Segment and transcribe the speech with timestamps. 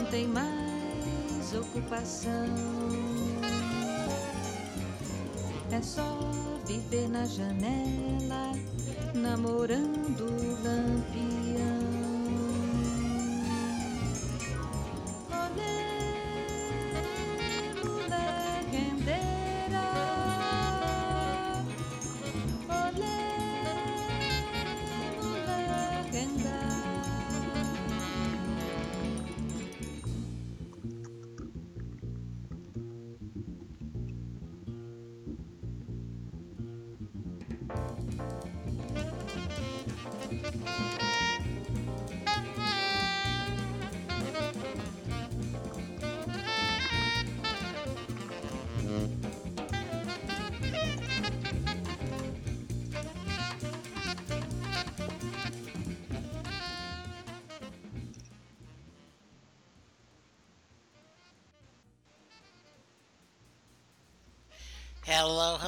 [0.00, 2.46] não tem mais ocupação.
[5.70, 6.18] É só
[6.66, 8.52] viver na janela,
[9.14, 11.89] namorando o lampião.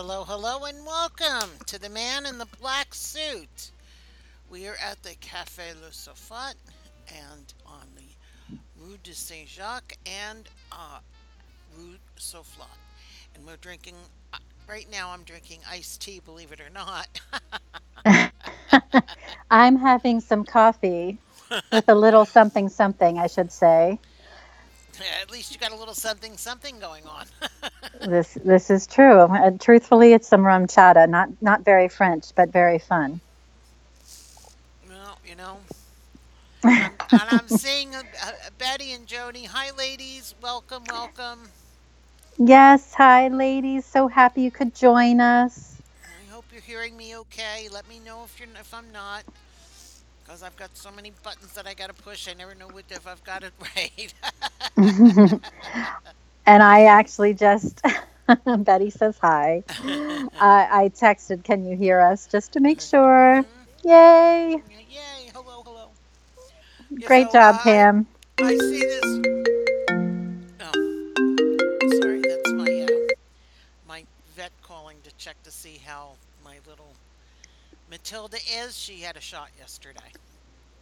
[0.04, 3.70] Hello, hello, and welcome to the man in the black suit.
[4.50, 6.54] We are at the Cafe Le Soufflot
[7.06, 10.98] and on the Rue de Saint Jacques and uh,
[11.78, 12.66] Rue Soufflot.
[13.36, 13.94] And we're drinking,
[14.34, 17.20] uh, right now, I'm drinking iced tea, believe it or not.
[19.52, 21.16] I'm having some coffee
[21.70, 24.00] with a little something something, I should say.
[25.22, 27.26] At least you got a little something, something going on.
[28.00, 29.20] This this is true.
[29.20, 33.20] Uh, truthfully, it's some RumChata, not not very French, but very fun.
[34.88, 35.58] well, you know.
[36.64, 39.44] And I'm seeing uh, uh, Betty and Jody.
[39.44, 40.34] Hi, ladies.
[40.42, 41.50] Welcome, welcome.
[42.38, 43.84] Yes, hi ladies.
[43.86, 45.76] So happy you could join us.
[46.04, 47.68] I hope you're hearing me okay.
[47.70, 49.24] Let me know if you're if I'm not,
[50.24, 52.28] because I've got so many buttons that I gotta push.
[52.28, 54.14] I never know what if I've got it right.
[56.46, 57.80] And I actually just
[58.58, 59.62] Betty says hi.
[59.68, 63.44] Uh, I texted, "Can you hear us?" just to make sure.
[63.84, 64.62] Yay!
[64.90, 65.30] Yay!
[65.32, 65.88] Hello, hello.
[67.06, 68.06] Great job, Pam.
[68.40, 69.04] I see this.
[70.60, 71.08] Oh,
[72.00, 72.22] sorry.
[72.22, 73.14] That's my uh,
[73.88, 74.04] my
[74.36, 76.16] vet calling to check to see how
[77.92, 78.76] Matilda is.
[78.78, 80.00] She had a shot yesterday,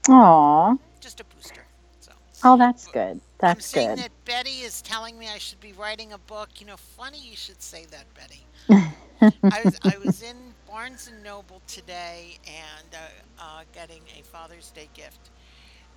[0.08, 0.76] Aw.
[1.00, 1.66] just a booster.
[2.00, 2.12] So.
[2.44, 3.20] Oh, that's good.
[3.40, 3.98] That's I'm seeing good.
[3.98, 6.50] that Betty is telling me I should be writing a book.
[6.60, 8.46] You know, funny you should say that, Betty.
[9.42, 10.36] I was I was in
[10.68, 15.30] Barnes and Noble today and uh, uh, getting a Father's Day gift,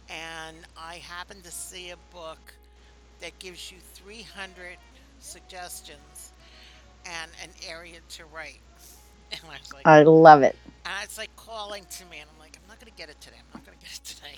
[0.10, 2.56] and I happened to see a book
[3.22, 4.78] that gives you 300
[5.20, 6.34] suggestions
[7.06, 8.60] and an area to write.
[9.44, 10.56] And I was like, I love it.
[10.86, 13.38] and it's like calling to me, and I'm like, I'm not gonna get it today.
[13.40, 14.38] I'm not gonna get it today.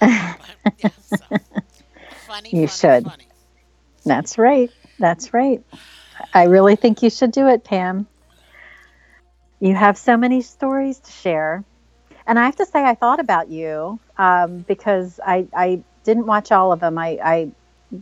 [0.64, 1.24] But, yeah, so
[2.26, 3.04] funny, You funny, should.
[3.04, 3.26] funny.
[4.04, 4.70] That's right.
[4.98, 5.62] That's right.
[6.32, 8.06] I really think you should do it, Pam.
[9.60, 11.64] You have so many stories to share.
[12.26, 16.50] And I have to say, I thought about you um, because I, I didn't watch
[16.52, 16.96] all of them.
[16.98, 17.50] I, I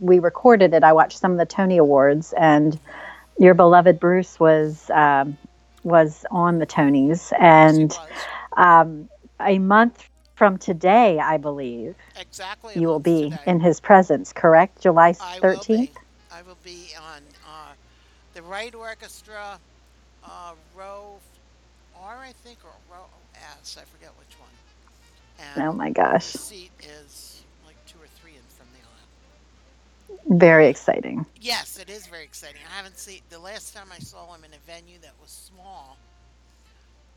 [0.01, 0.85] we recorded it.
[0.85, 2.79] I watched some of the Tony Awards, and
[3.39, 5.37] your beloved Bruce was um,
[5.83, 7.33] was on the Tonys.
[7.39, 7.97] And
[8.57, 9.09] um,
[9.41, 12.75] a month from today, I believe, exactly.
[12.77, 13.43] you will be today.
[13.47, 14.33] in his presence.
[14.33, 15.95] Correct, July thirteenth.
[15.95, 16.01] be.
[16.33, 17.73] I will be on uh,
[18.35, 19.59] the Right Orchestra,
[20.25, 21.17] uh, row
[22.01, 23.05] R, I think, or row
[23.61, 23.77] S.
[23.81, 24.49] I forget which one.
[25.57, 26.33] And Oh my gosh.
[26.33, 26.71] the seat
[27.05, 27.38] is
[30.29, 31.27] Very exciting.
[31.41, 32.61] Yes, it is very exciting.
[32.71, 35.99] I haven't seen the last time I saw him in a venue that was small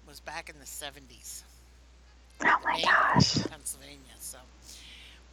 [0.08, 1.44] was back in the seventies.
[2.44, 3.38] Oh my gosh.
[3.48, 4.16] Pennsylvania.
[4.20, 4.40] So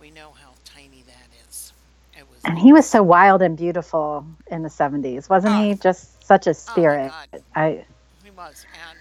[0.00, 1.72] we know how tiny that is.
[2.16, 2.44] It was.
[2.44, 5.62] And he was so wild and beautiful in the 70s, wasn't Oh.
[5.62, 5.74] he?
[5.74, 7.12] Just such a Oh my spirit.
[7.32, 7.42] God.
[7.54, 7.84] I
[8.22, 8.98] He was, and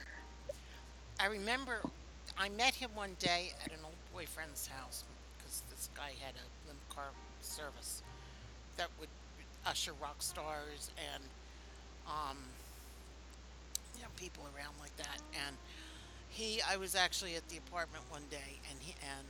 [1.19, 1.83] I remember
[2.37, 5.03] I met him one day at an old boyfriend's house
[5.37, 7.96] because this guy had a limp car service
[8.77, 9.09] that would
[9.65, 11.23] usher rock stars and
[12.07, 12.37] um,
[13.95, 15.19] you know people around like that.
[15.45, 15.55] And
[16.29, 19.27] he, I was actually at the apartment one day, and he and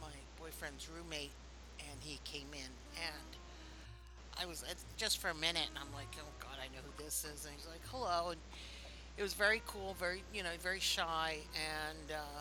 [0.00, 1.30] my boyfriend's roommate,
[1.78, 3.30] and he came in, and
[4.40, 7.04] I was uh, just for a minute, and I'm like, oh God, I know who
[7.04, 7.44] this is.
[7.44, 8.40] And he's like, hello, and
[9.16, 12.40] it was very cool, very you know, very shy, and uh,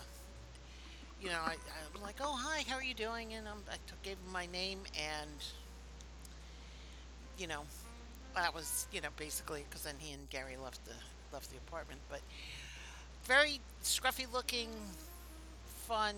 [1.22, 1.56] you know, I,
[1.96, 3.34] I'm like, oh hi, how are you doing?
[3.34, 5.30] And I'm, I took, gave him my name, and
[7.38, 7.62] you know,
[8.36, 10.94] that was you know basically because then he and Gary left the
[11.34, 12.22] left the apartment, but
[13.26, 14.70] very scruffy looking,
[15.66, 16.16] fun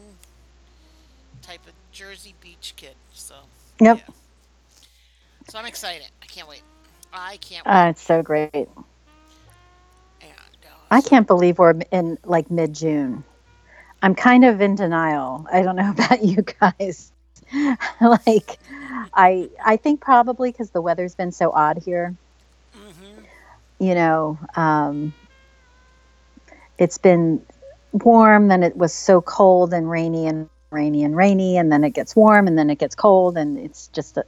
[1.41, 2.95] type of Jersey Beach kid.
[3.13, 3.35] So
[3.79, 3.97] Yep.
[3.97, 4.13] Yeah.
[5.49, 6.07] So I'm excited.
[6.21, 6.61] I can't wait.
[7.13, 8.49] I can't Uh, it's so great.
[8.53, 8.67] And,
[10.63, 13.23] uh, I can't believe we're in like mid June.
[14.01, 15.45] I'm kind of in denial.
[15.51, 17.11] I don't know about you guys.
[18.01, 18.59] like,
[19.13, 22.15] I I think probably because the weather's been so odd here.
[22.75, 23.23] Mhm.
[23.79, 25.13] You know, um,
[26.77, 27.41] it's been
[27.91, 31.91] warm, then it was so cold and rainy and rainy and rainy, and then it
[31.93, 34.25] gets warm, and then it gets cold, and it's just a,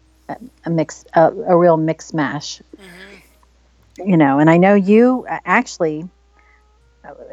[0.66, 2.62] a, mix, a, a real mix mash.
[2.78, 4.08] Mhm.
[4.10, 6.04] you know and i know you actually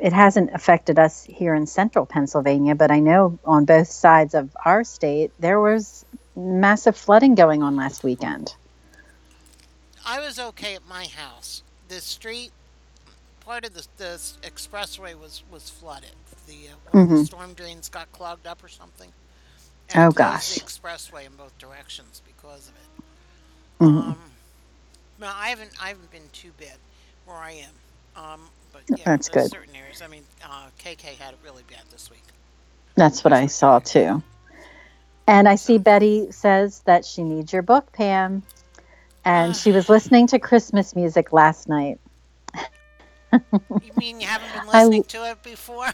[0.01, 4.57] it hasn't affected us here in central pennsylvania but i know on both sides of
[4.65, 6.05] our state there was
[6.37, 8.55] massive flooding going on last weekend
[10.05, 11.63] I was okay at my house.
[11.89, 12.53] The street,
[13.41, 16.11] part of the, the expressway was, was flooded.
[16.47, 19.13] The, uh, of the storm drains got clogged up or something.
[19.95, 20.55] Oh, gosh.
[20.55, 22.91] The expressway in both directions because of it.
[23.81, 24.03] Mhm.
[24.13, 24.19] Um,
[25.19, 25.73] no, I haven't.
[25.81, 26.79] I haven't been too bad
[27.27, 28.25] where I am.
[28.25, 29.51] Um, but yeah, That's good.
[29.51, 30.03] certain areas.
[30.03, 32.23] I mean, uh, KK had it really bad this week.
[32.97, 34.23] that's what i saw too
[35.27, 38.43] and i see betty says that she needs your book pam.
[39.25, 41.99] And she was listening to christmas music last night.
[43.33, 43.41] You
[43.97, 45.89] mean you haven't been I- listening to it before?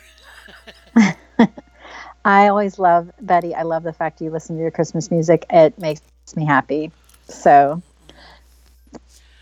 [2.25, 5.45] i always love betty i love the fact you listen to your christmas music.
[5.51, 6.01] It makes
[6.37, 6.91] me happy.
[7.29, 7.83] So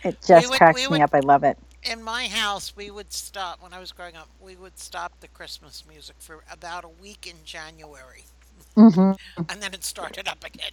[0.05, 1.15] it just would- cracks me would- up.
[1.15, 1.59] I love it.
[1.89, 4.29] In my house, we would stop when I was growing up.
[4.41, 8.25] We would stop the Christmas music for about a week in January,
[8.77, 9.13] hmm
[9.49, 10.73] and then it started up again.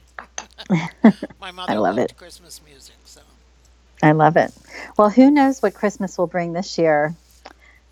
[1.40, 2.14] my mother I love loved it.
[2.18, 3.22] Christmas music, so
[4.02, 4.54] I love it.
[4.98, 7.16] Well, who knows what Christmas will bring this year?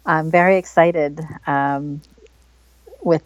[0.05, 2.01] I'm very excited um,
[3.03, 3.23] with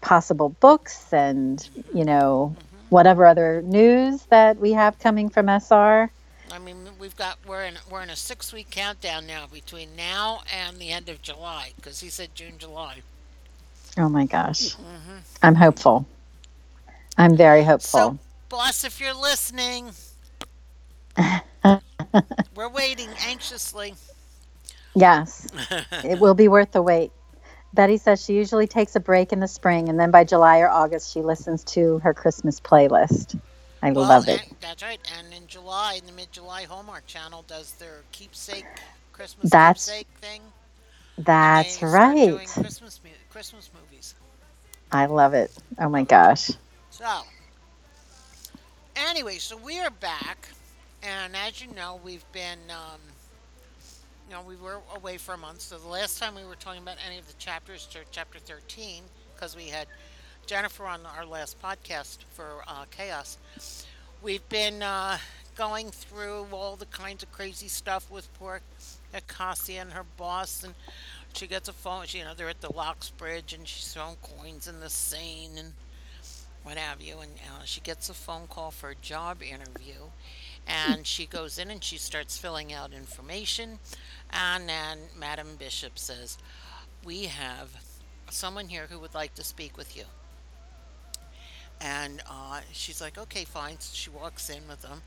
[0.00, 2.56] possible books and, you know,
[2.88, 6.10] whatever other news that we have coming from SR.
[6.50, 10.42] I mean, we've got we're in we're in a six week countdown now between now
[10.52, 13.02] and the end of July because he said June, July.
[13.98, 14.76] Oh my gosh.
[14.76, 15.18] Mm-hmm.
[15.42, 16.06] I'm hopeful.
[17.18, 18.00] I'm very hopeful.
[18.00, 18.18] So,
[18.48, 19.90] boss, if you're listening,
[22.54, 23.94] we're waiting anxiously.
[24.94, 25.48] yes,
[26.04, 27.10] it will be worth the wait.
[27.74, 30.68] Betty says she usually takes a break in the spring and then by July or
[30.68, 33.38] August she listens to her Christmas playlist.
[33.82, 34.40] I Well, love it.
[34.60, 35.00] that's right.
[35.18, 38.64] And in July, in the mid July, Hallmark Channel does their keepsake
[39.12, 40.42] Christmas That's keepsake thing.
[41.18, 42.46] That's they start Doing right.
[42.48, 44.16] Christmas mu- Christmas movies.
[44.90, 45.52] I love it.
[45.78, 46.50] Oh my gosh.
[46.90, 47.06] So,
[48.96, 50.48] anyway, so we are back,
[51.04, 52.98] and as you know, we've been, um,
[54.28, 55.60] you know, we were away for a month.
[55.60, 59.04] So the last time we were talking about any of the chapters to chapter thirteen,
[59.36, 59.86] because we had
[60.46, 63.38] Jennifer on our last podcast for uh, Chaos.
[64.20, 65.18] We've been uh,
[65.54, 68.62] going through all the kinds of crazy stuff with poor
[69.14, 70.74] Acacia and her boss, and
[71.38, 72.04] she gets a phone.
[72.06, 75.56] She, You know, they're at the Locks Bridge, and she's throwing coins in the Seine,
[75.56, 75.72] and
[76.64, 77.18] what have you.
[77.20, 80.10] And uh, she gets a phone call for a job interview,
[80.66, 83.78] and she goes in and she starts filling out information,
[84.30, 86.38] and then Madam Bishop says,
[87.04, 87.70] "We have
[88.30, 90.04] someone here who would like to speak with you."
[91.80, 95.02] And uh, she's like, "Okay, fine." So she walks in with them,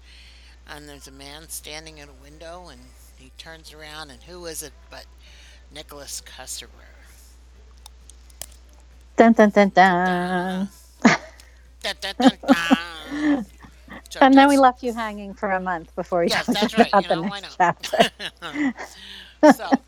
[0.66, 2.80] and there's a man standing at a window, and
[3.18, 5.06] he turns around, and who is it but
[5.74, 6.70] Nicholas Cusserer?
[9.18, 10.70] Dun dun dun dun.
[11.84, 13.46] Dun, dun, dun, dun.
[14.10, 16.94] So And then we left you hanging for a month before we Yes, that's right.
[16.94, 18.12] about You the know, why next chapter.
[19.44, 19.84] so,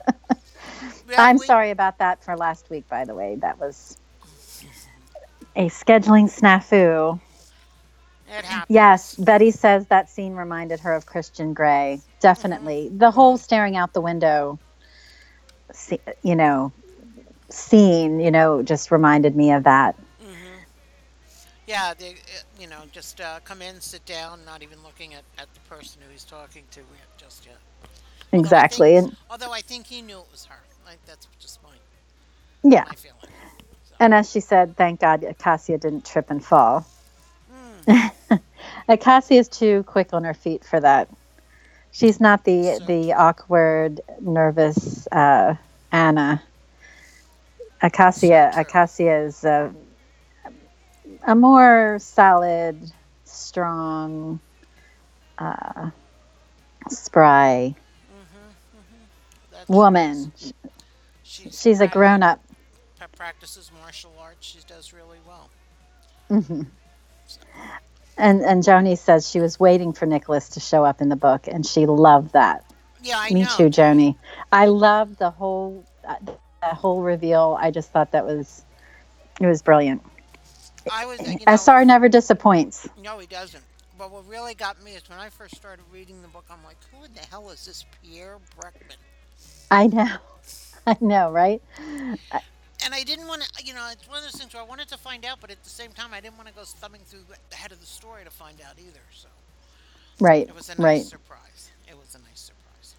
[1.17, 3.35] I'm we- sorry about that for last week, by the way.
[3.41, 3.97] That was
[5.55, 7.19] a scheduling snafu.
[8.69, 12.01] Yes, Betty says that scene reminded her of Christian Grey.
[12.21, 12.87] Definitely.
[12.87, 12.97] Mm-hmm.
[12.97, 14.59] The whole staring out the window,
[15.73, 16.71] se- you know,
[17.49, 19.95] scene, you know, just reminded me of that.
[21.65, 22.15] Yeah, they, uh,
[22.59, 26.01] you know, just uh, come in, sit down, not even looking at, at the person
[26.05, 26.81] who he's talking to
[27.17, 27.57] just yet.
[28.35, 28.95] Although I Exactly.
[28.95, 30.59] think- And although I think he knew it was her.
[30.85, 31.69] Like that's just my
[32.63, 32.85] yeah.
[32.85, 33.17] my feeling.
[33.89, 36.85] So, And as she said, thank God Acacia didn't trip and fall.
[37.51, 38.39] mm,
[38.89, 41.07] Acacia is too quick on her feet for that.
[41.93, 45.55] She's not the So- the awkward, nervous uh,
[45.91, 46.41] Anna.
[47.81, 48.59] Acacia So.
[48.61, 49.73] Acacia is a,
[51.27, 52.91] a more solid,
[53.25, 54.39] strong,
[55.37, 55.89] uh,
[56.89, 57.75] spry
[59.51, 60.31] that's- woman.
[61.23, 62.39] She's, She's a grown up.
[62.97, 64.45] pra- Practices martial arts.
[64.47, 65.49] She does really well.
[66.29, 66.63] hmm
[68.17, 71.47] And and Joni says she was waiting for Nicholas to show up in the book,
[71.47, 72.63] and she loved that.
[73.01, 73.47] Yeah, I Me know.
[73.57, 74.15] too, Joni.
[74.51, 77.57] I loved the whole uh, the whole reveal.
[77.59, 78.63] I just thought that was
[79.41, 80.03] it was brilliant.
[80.91, 82.87] I was, you know, SR never disappoints.
[83.01, 83.63] No, he doesn't.
[83.97, 86.77] But what really got me is when I first started reading the book, I'm like,
[86.91, 88.97] who in the hell is this Pierre Breckman?
[89.71, 90.17] I know,
[90.87, 91.61] I know, right?
[92.85, 94.89] And I didn't want to, you know, it's one of those things where I wanted
[94.89, 97.21] to find out, but at the same time, I didn't want to go thumbing through
[97.49, 99.01] the head of the story to find out either.
[99.13, 99.29] So
[100.19, 101.01] Right, it was a nice right.
[101.03, 101.71] surprise.
[101.89, 102.95] It was a nice surprise.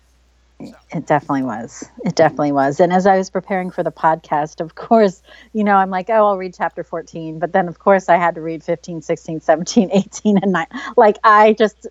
[0.62, 1.84] So, It definitely was.
[2.04, 2.80] It definitely was.
[2.80, 5.22] And as I was preparing for the podcast, of course,
[5.52, 7.38] you know, I'm like, oh, I'll read chapter 14.
[7.38, 10.66] But then, of course, I had to read 15, 16, 17, 18, and 9.
[10.96, 11.86] Like, I just,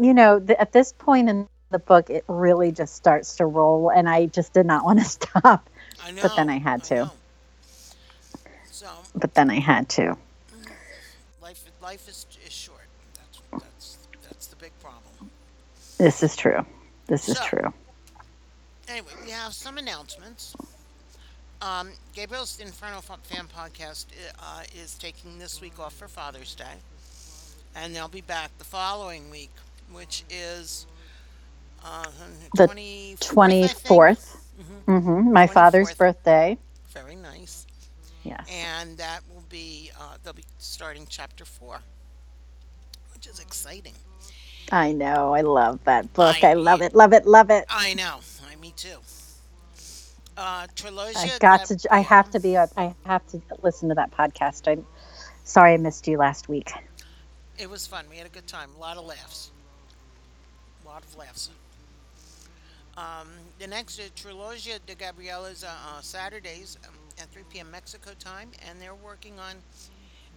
[0.00, 3.90] you know, th- at this point in the book, it really just starts to roll.
[3.90, 5.68] And I just did not want to stop.
[6.04, 6.22] I know.
[6.22, 6.94] But then I had to.
[6.94, 7.10] know.
[8.70, 10.16] So But then I had to.
[11.42, 12.80] life, life is, is short.
[13.14, 15.30] That's, that's, that's the big problem.
[15.98, 16.64] This is true.
[17.06, 17.72] This is true.
[18.88, 20.54] Anyway, we have some announcements.
[21.60, 24.06] Um, Gabriel's Inferno Fan Podcast
[24.40, 26.74] uh, is taking this week off for Father's Day,
[27.76, 29.50] and they'll be back the following week,
[29.92, 30.86] which is
[31.84, 32.06] uh,
[32.56, 33.18] The 24th.
[33.18, 34.36] 24th.
[34.86, 35.98] Hmm My father's 24th.
[35.98, 36.58] birthday.
[36.92, 37.66] Very nice.
[38.22, 38.48] Yes.
[38.50, 41.80] And that will be, uh, they'll be starting chapter four,
[43.14, 43.94] which is exciting.
[44.70, 45.34] I know.
[45.34, 46.36] I love that book.
[46.42, 46.94] I- I love it.
[46.94, 47.26] Love it.
[47.26, 47.64] Love it.
[47.68, 48.20] I know.
[48.50, 48.98] I, me too.
[50.36, 51.16] Uh, Trilogia.
[51.34, 51.78] I got to.
[51.90, 52.56] I have to be.
[52.56, 54.66] I have to listen to that podcast.
[54.70, 54.86] I'm
[55.44, 56.72] sorry I missed you last week.
[57.58, 58.06] It was fun.
[58.08, 58.70] We had a good time.
[58.76, 59.50] A lot of laughs.
[60.84, 61.50] A lot of laughs.
[62.96, 67.70] Um, the next uh, Trilogia de Gabriel is uh, uh, Saturdays um, at 3 p.m.
[67.70, 69.54] Mexico time, and they're working on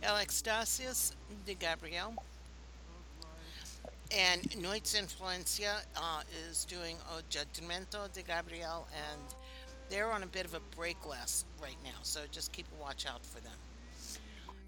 [0.03, 1.13] El Extasias
[1.45, 2.13] de Gabriel.
[4.15, 9.21] And Noit's Influencia uh, is doing O Judgmento de Gabriel, and
[9.89, 13.05] they're on a bit of a break last right now, so just keep a watch
[13.05, 13.51] out for them.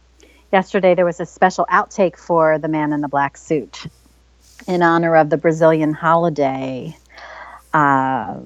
[0.51, 3.87] yesterday there was a special outtake for the Man in the Black Suit
[4.71, 6.97] in honor of the Brazilian holiday.
[7.73, 8.41] Uh,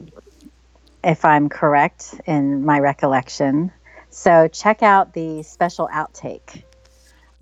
[1.04, 3.71] if I'm correct in my recollection.
[4.11, 6.62] So check out the special outtake.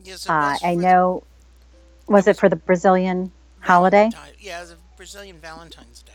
[0.03, 1.23] Yes, it Uh, I know,
[2.09, 4.11] was it for the Brazilian holiday?
[4.41, 6.13] Yeah, it was a Brazilian Valentine's Day.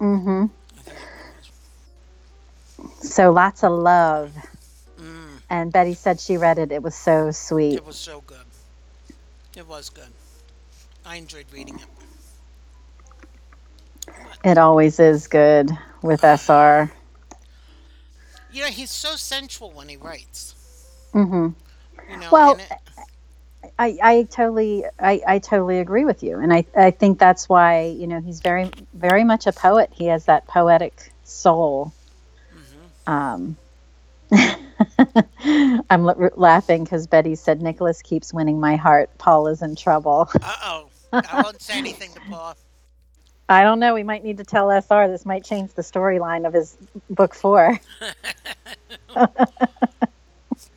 [0.00, 0.46] Mm-hmm.
[0.78, 0.96] I think
[2.78, 3.12] it was.
[3.12, 4.32] So lots of love.
[4.98, 5.42] Mm.
[5.50, 6.72] And Betty said she read it.
[6.72, 7.74] It was so sweet.
[7.74, 8.38] It was so good.
[9.56, 10.08] It was good.
[11.10, 11.88] I enjoyed reading it.
[14.44, 16.92] It always is good with SR.
[18.52, 20.54] You know, he's so sensual when he writes.
[21.12, 21.48] Mm-hmm.
[22.08, 22.72] You know, Well, it,
[23.78, 26.38] I, I totally I, I totally agree with you.
[26.38, 29.90] And I, I think that's why, you know, he's very very much a poet.
[29.92, 31.92] He has that poetic soul.
[33.06, 33.56] Um
[34.32, 39.10] I'm l- laughing because Betty said Nicholas keeps winning my heart.
[39.18, 40.28] Paul is in trouble.
[40.42, 42.56] uh oh, I won't say anything to Paul.
[43.48, 43.94] I don't know.
[43.94, 45.08] We might need to tell SR.
[45.08, 46.76] This might change the storyline of his
[47.08, 47.80] book four.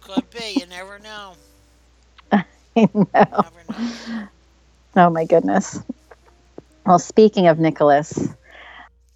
[0.02, 0.58] Could be.
[0.60, 1.36] You never know.
[2.32, 3.06] I know.
[3.14, 4.28] Never know.
[4.96, 5.80] Oh my goodness.
[6.86, 8.28] Well, speaking of Nicholas,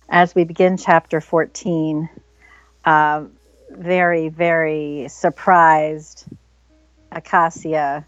[0.09, 2.09] as we begin chapter 14,
[2.85, 3.23] uh,
[3.71, 6.25] very, very surprised,
[7.11, 8.05] Acacia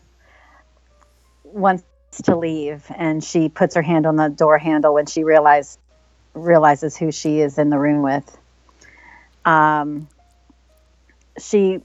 [1.44, 1.84] wants
[2.24, 5.78] to leave and she puts her hand on the door handle when she realize,
[6.34, 8.38] realizes who she is in the room with.
[9.46, 10.08] Um,
[11.39, 11.82] she,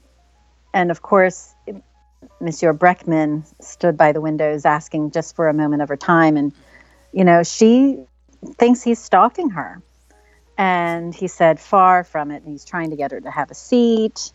[0.73, 1.53] and of course,
[2.39, 6.37] Monsieur Breckman stood by the windows asking just for a moment of her time.
[6.37, 6.51] And,
[7.13, 7.99] you know, she
[8.55, 9.81] thinks he's stalking her.
[10.57, 12.43] And he said, far from it.
[12.43, 14.31] And he's trying to get her to have a seat.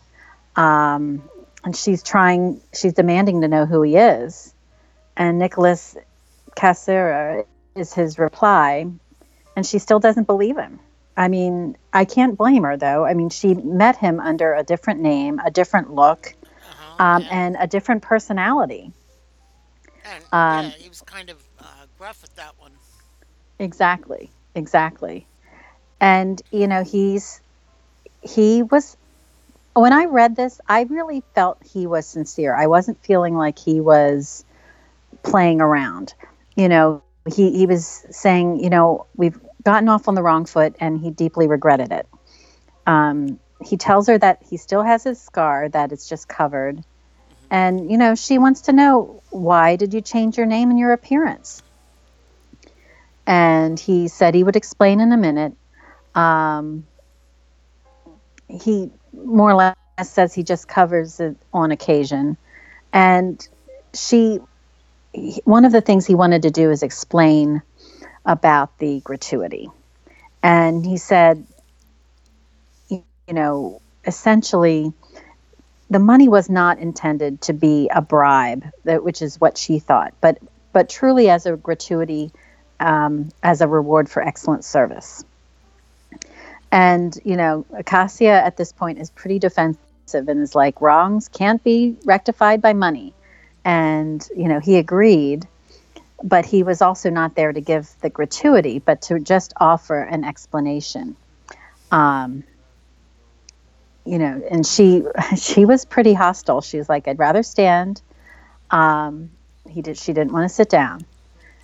[0.55, 1.23] Um,
[1.63, 4.53] and she's trying, she's demanding to know who he is.
[5.15, 5.95] And Nicholas
[6.55, 8.87] Casera is his reply.
[9.55, 10.79] And she still doesn't believe him.
[11.17, 13.05] I mean, I can't blame her though.
[13.05, 16.33] I mean, she met him under a different name, a different look,
[16.69, 17.27] Uh-huh, um, yeah.
[17.31, 18.91] and a different personality.
[20.05, 21.65] And um, yeah, he was kind of uh,
[21.97, 22.71] gruff with that one.
[23.59, 25.27] Exactly, exactly.
[25.99, 27.41] And you know, he's
[28.21, 28.97] he was
[29.73, 32.55] when I read this, I really felt he was sincere.
[32.55, 34.43] I wasn't feeling like he was
[35.23, 36.13] playing around.
[36.55, 40.75] You know, he he was saying, you know, we've gotten off on the wrong foot,
[40.79, 42.07] and he deeply regretted it.
[42.87, 46.83] Um, he tells her that he still has his scar, that it's just covered,
[47.49, 50.93] and you know, she wants to know why did you change your name and your
[50.93, 51.61] appearance?
[53.31, 55.53] and he said he would explain in a minute.
[56.15, 56.85] Um,
[58.49, 62.37] he more or less says he just covers it on occasion,
[62.91, 63.47] and
[63.93, 64.39] she.
[65.43, 67.61] One of the things he wanted to do is explain
[68.25, 69.69] about the gratuity,
[70.41, 71.45] and he said,
[72.89, 74.93] you know, essentially,
[75.89, 80.37] the money was not intended to be a bribe, which is what she thought, but
[80.73, 82.31] but truly as a gratuity
[82.79, 85.23] um, as a reward for excellent service.
[86.71, 89.77] And, you know, Acacia at this point is pretty defensive
[90.13, 93.13] and is like, wrongs can't be rectified by money.
[93.63, 95.47] And, you know, he agreed,
[96.23, 100.23] but he was also not there to give the gratuity, but to just offer an
[100.23, 101.15] explanation.
[101.91, 102.43] Um,
[104.05, 105.03] you know, and she
[105.37, 106.61] she was pretty hostile.
[106.61, 108.01] She was like, "I'd rather stand."
[108.71, 109.29] Um,
[109.69, 109.97] he did.
[109.97, 111.05] She didn't want to sit down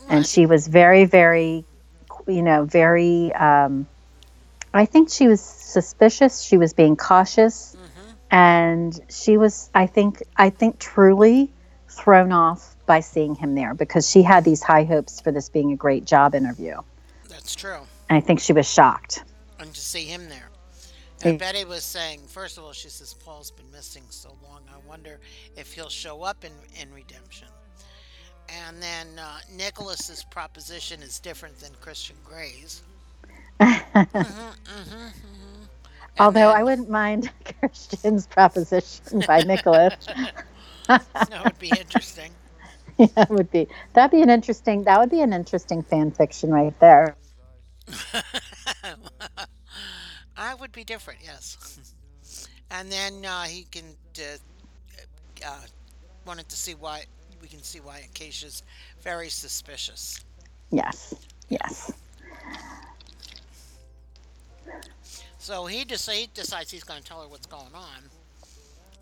[0.09, 1.63] and she was very very
[2.27, 3.87] you know very um,
[4.73, 7.75] i think she was suspicious she was being cautious
[8.31, 11.49] and she was i think i think truly
[11.97, 15.71] thrown off by seeing him there because she had these high hopes for this being
[15.71, 16.75] a great job interview
[17.29, 17.79] That's true.
[18.09, 19.23] and i think she was shocked
[19.59, 20.49] And to see him there.
[21.23, 24.61] And Betty was saying, first of all, she says, Paul's been missing so long.
[24.71, 25.19] I wonder
[25.55, 27.47] if he'll show up in, in Redemption.
[28.67, 32.83] And then uh, Nicholas's proposition is different than Christian Grey's.
[33.59, 35.63] Mm-hmm, mm-hmm, mm-hmm.
[36.19, 39.95] And although i wouldn't mind christian's proposition by nicholas
[41.29, 42.31] that would be interesting.
[43.15, 46.79] that would be that'd be an interesting that would be an interesting fan fiction right
[46.79, 47.15] there
[50.37, 51.57] I would be different, yes.
[52.71, 53.85] And then uh, he can
[54.19, 54.37] uh,
[55.45, 55.61] uh,
[56.25, 57.05] wanted to see why
[57.41, 58.63] we can see why Acacia's
[59.03, 60.23] very suspicious.
[60.71, 61.13] yes
[61.49, 61.91] yes
[65.37, 68.09] So he, dec- he decides he's going to tell her what's going on.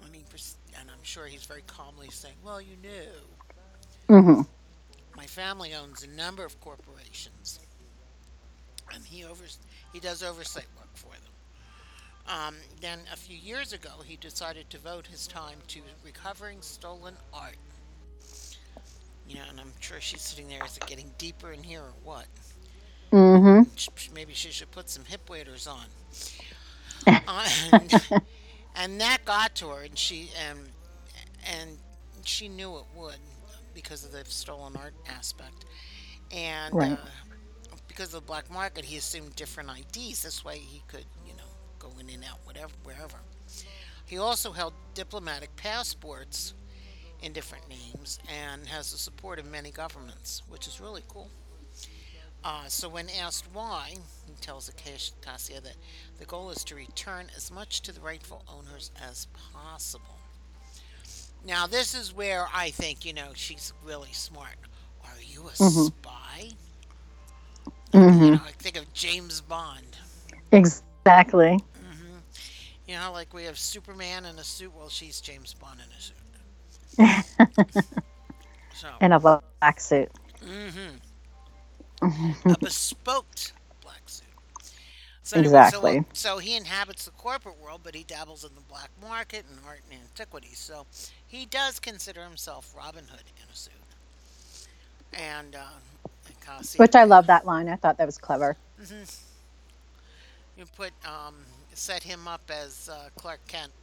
[0.06, 3.39] And, he, pers- and I'm sure he's very calmly saying, Well, you know,
[4.10, 4.41] hmm
[5.15, 7.60] my family owns a number of corporations.
[8.91, 9.60] And he, overs-
[9.91, 11.34] he does oversight work for them.
[12.28, 17.18] Um, then a few years ago, he decided to devote his time to recovering stolen
[17.34, 17.58] art.
[19.26, 20.63] You know, and I'm sure she's sitting there.
[20.65, 22.28] Is it getting deeper in here or what?
[23.12, 25.88] hmm sh- Maybe she should put some hip waders on.
[27.28, 27.94] Uh, and,
[28.76, 30.75] and that got to her, and she um,
[31.46, 31.78] and
[32.24, 33.18] she knew it would
[33.74, 35.66] because of the stolen art aspect,
[36.32, 36.92] and Right.
[36.94, 40.22] uh, because of the black market, he assumed different IDs.
[40.24, 41.44] This way, he could you know
[41.80, 43.18] go in and out whatever wherever.
[44.06, 46.54] He also held diplomatic passports
[47.22, 51.30] in different names and has the support of many governments, which is really cool.
[52.44, 53.96] Uh, so when asked why,
[54.28, 55.76] he tells Acacia Cassia that
[56.20, 60.20] the goal is to return as much to the rightful owners as possible.
[61.46, 64.56] Now this is where I think you know she's really smart.
[65.04, 65.86] Are you a mm-hmm.
[65.86, 66.50] spy?
[67.94, 68.32] You mm-hmm.
[68.34, 69.98] know, I think of James Bond.
[70.52, 72.18] exactly mm-hmm.
[72.88, 74.72] You know, like we have Superman in a suit.
[74.76, 77.86] Well, she's James Bond in a suit.
[78.74, 80.10] so in a black suit
[82.02, 83.26] a bespoke
[83.82, 84.26] black suit.
[85.24, 86.06] So anyway, Exactly.
[86.14, 89.60] so so he inhabits the corporate world, but he dabbles in the black market and
[89.66, 90.60] art and antiquities.
[90.60, 90.86] So
[91.36, 93.95] he does consider himself Robin Hood in a suit.
[95.13, 95.80] And, uh,
[96.78, 97.69] Which I love that line.
[97.69, 98.58] I thought that was clever.
[100.56, 103.74] you put um, set him up as uh, Clark Kent,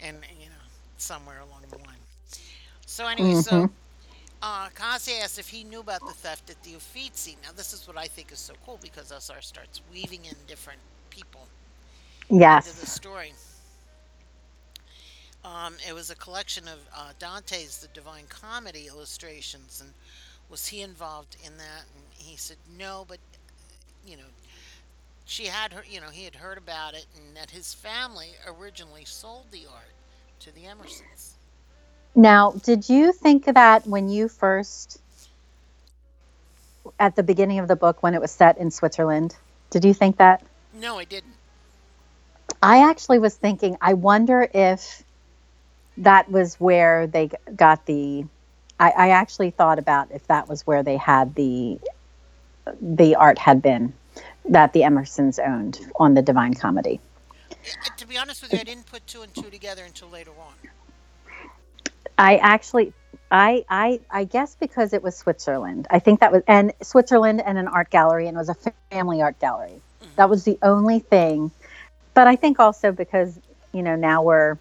[0.00, 0.64] and you know
[0.96, 2.00] somewhere along the line.
[2.86, 3.66] So anyway, hmm so
[4.42, 7.38] uh, Cassie asked if he knew about the theft at the Uffizi.
[7.42, 10.82] Now this is what I think is so cool because SR starts weaving in different
[11.10, 11.50] people
[12.48, 12.86] into the Yes.
[12.86, 13.34] story.
[15.44, 19.92] Um, it was a collection of uh, Dante's The Divine Comedy illustrations, and
[20.50, 21.84] was he involved in that?
[21.94, 23.18] And he said no, but
[24.06, 24.22] you know,
[25.26, 29.04] she had her, you know, he had heard about it, and that his family originally
[29.04, 29.92] sold the art
[30.40, 31.32] to the Emersons.
[32.14, 35.00] Now, did you think that when you first,
[36.98, 39.36] at the beginning of the book, when it was set in Switzerland,
[39.70, 40.42] did you think that?
[40.72, 41.34] No, I didn't.
[42.62, 45.03] I actually was thinking, I wonder if
[45.98, 48.24] that was where they got the.
[48.78, 51.78] I, I actually thought about if that was where they had the
[52.80, 53.92] the art had been
[54.46, 57.00] that the Emersons owned on the Divine Comedy.
[57.50, 57.54] Uh,
[57.96, 60.54] To be honest with you, I didn't put two and two together until later on.
[62.16, 62.92] I actually,
[63.30, 65.86] I, I, I guess because it was Switzerland.
[65.90, 69.22] I think that was and Switzerland and an art gallery, and it was a family
[69.22, 69.80] art gallery.
[70.16, 71.50] That was the only thing.
[72.12, 73.38] But I think also because
[73.72, 74.58] you know now we're,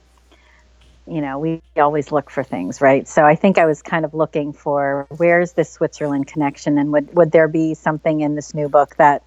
[1.07, 3.07] you know, we always look for things, right?
[3.07, 7.13] So I think I was kind of looking for where's this Switzerland connection, and would
[7.15, 9.23] would there be something in this new book that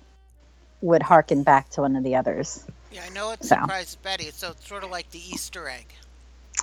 [0.82, 2.64] would harken back to one of the others?
[2.92, 4.30] Yeah, I know it So surprised Betty.
[4.30, 5.86] So it's sort of like the Easter egg.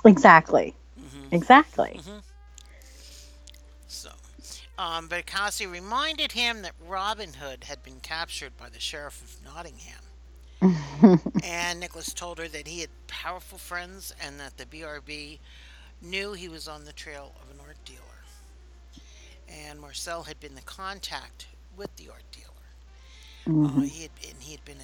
[0.04, 2.00] exactly, hmm exactly.
[2.04, 2.18] hmm
[3.88, 4.10] So,
[4.78, 9.44] um, but Cassie reminded him that Robin Hood had been captured by the sheriff of
[9.44, 10.03] Nottingham.
[11.42, 15.40] And Nicholas told her that he had powerful friends and that the BRB
[16.00, 18.26] knew he was on the trail of an art dealer.
[19.48, 22.50] And Marcel had been the contact with the art dealer.
[23.62, 24.80] Uh, hmm he had and he had been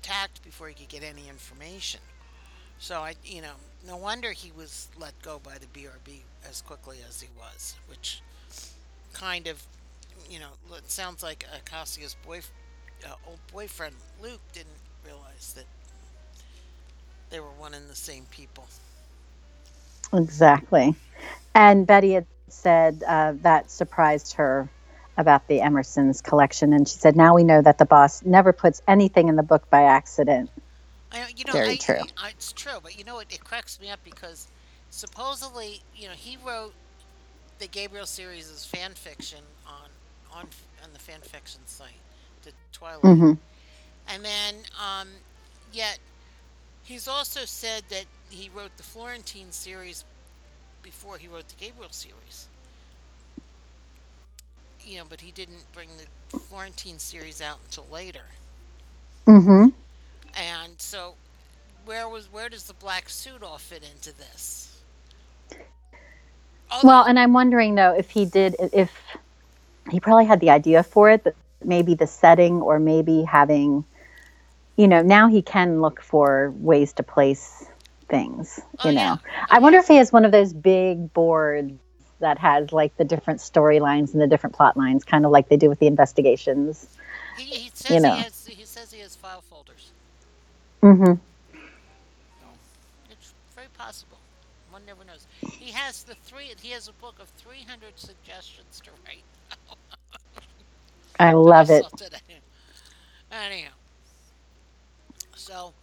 [0.00, 2.00] attacked before he could get any information.
[2.78, 7.00] So I, you know, no wonder he was let go by the BRB as quickly
[7.06, 8.22] as he was, which
[9.12, 9.66] kind of,
[10.28, 12.40] you know, it sounds like Acacia's boy,
[13.06, 15.66] uh, old boyfriend Luke didn't realize that
[17.30, 18.66] they were one and the same people.
[20.12, 20.96] Exactly.
[21.54, 24.48] And Betty had said uh, that surprised her
[25.00, 26.72] about the Emerson's collection.
[26.72, 29.68] And she said, now we know that the boss never puts anything in the book
[29.70, 30.50] by accident.
[31.12, 32.04] I, you know, Very I, true.
[32.16, 34.48] I, it's true, but you know, it, it cracks me up because
[34.90, 36.74] supposedly, you know, he wrote
[37.58, 39.90] the Gabriel series as fan fiction on
[40.30, 40.46] on
[40.82, 42.02] on the fan fiction site,
[42.42, 43.32] the Twilight, hmm
[44.06, 45.08] and then um,
[45.70, 45.98] yet
[46.82, 50.04] he's also said that he wrote the Florentine series
[50.82, 52.48] before he wrote the Gabriel series.
[54.80, 56.06] You know, but he didn't bring the
[56.38, 58.36] Florentine series out until later,
[59.26, 59.68] Mm-hmm.
[60.34, 61.16] and so
[61.84, 64.70] where was where does the black suit all fit into this?
[66.70, 68.90] Although, Well, and I'm wondering, though, if he did, if
[69.90, 71.34] he probably had the idea for it, but
[71.64, 73.84] maybe the setting or maybe having,
[74.76, 77.66] you know, now he can look for ways to place
[78.08, 79.18] things, oh you yeah, know.
[79.50, 81.74] oh I wonder yeah, if he has one of those big boards
[82.20, 85.56] that has like the different storylines and the different plot lines, kind of like they
[85.56, 86.88] do with the investigations,
[87.34, 89.92] he, he you says he has he says he has file folders.
[90.82, 91.12] Mm hmm
[92.40, 92.46] So
[93.10, 94.20] it's very possible.
[94.70, 95.26] One never knows.
[95.58, 96.52] He has the three.
[96.60, 99.24] He has a book of 300 suggestions to write
[101.18, 101.86] I that I love it.
[103.30, 103.72] Anyhow,
[105.42, 105.76] so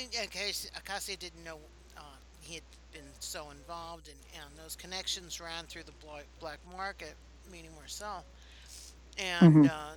[0.00, 1.60] in, in case Acacia didn't know,
[1.96, 6.60] uh, he had been so involved, and, and those connections ran through the bla- black
[6.64, 7.16] market,
[7.50, 8.26] meaning Marcel.
[9.18, 9.94] And hmm uh,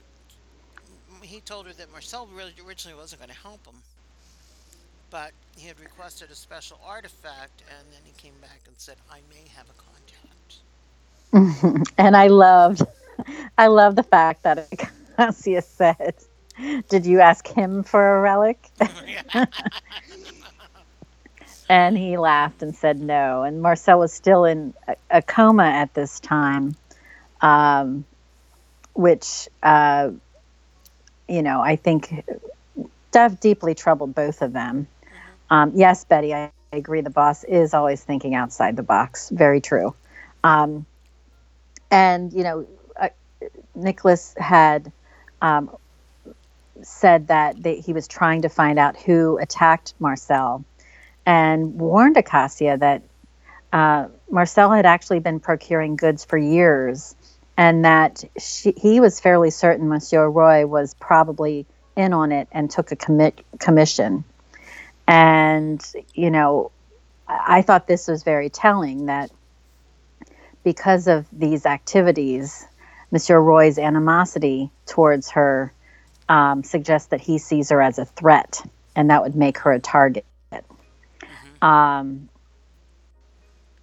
[1.23, 3.83] he told her that Marcel really originally wasn't going to help him,
[5.09, 9.21] but he had requested a special artifact, and then he came back and said, "I
[9.21, 10.63] may have a contact."
[11.97, 12.83] and I loved,
[13.57, 14.67] I love the fact that
[15.17, 16.15] Cassius said,
[16.89, 18.59] "Did you ask him for a relic?"
[21.67, 23.43] And he laughed and said no.
[23.43, 24.73] And Marcel was still in
[25.09, 26.75] a, coma at this time,
[27.41, 28.05] um,
[28.93, 30.11] which uh,
[31.27, 32.23] you know I think
[33.39, 34.87] deeply troubled both of them.
[35.49, 37.01] Um, yes, Betty, I, I agree.
[37.01, 39.29] The boss is always thinking outside the box.
[39.29, 39.95] Very true.
[40.43, 40.85] Um,
[41.89, 42.67] and you know,
[42.99, 43.09] uh,
[43.73, 44.91] Nicholas had
[45.41, 45.75] um,
[46.81, 50.63] said that they, he was trying to find out who attacked Marcel
[51.25, 53.03] and warned Acacia that
[53.73, 57.15] uh, Marcel had actually been procuring goods for years
[57.57, 62.69] and that she, he was fairly certain Monsieur Roy was probably in on it and
[62.69, 64.23] took a commit, commission.
[65.07, 65.83] And,
[66.13, 66.71] you know,
[67.27, 69.31] I thought this was very telling that
[70.63, 72.65] because of these activities,
[73.11, 75.71] Monsieur Roy's animosity towards her
[76.29, 78.61] um, suggests that he sees her as a threat,
[78.95, 80.25] and that would make her a target.
[80.51, 81.65] Mm-hmm.
[81.65, 82.29] Um,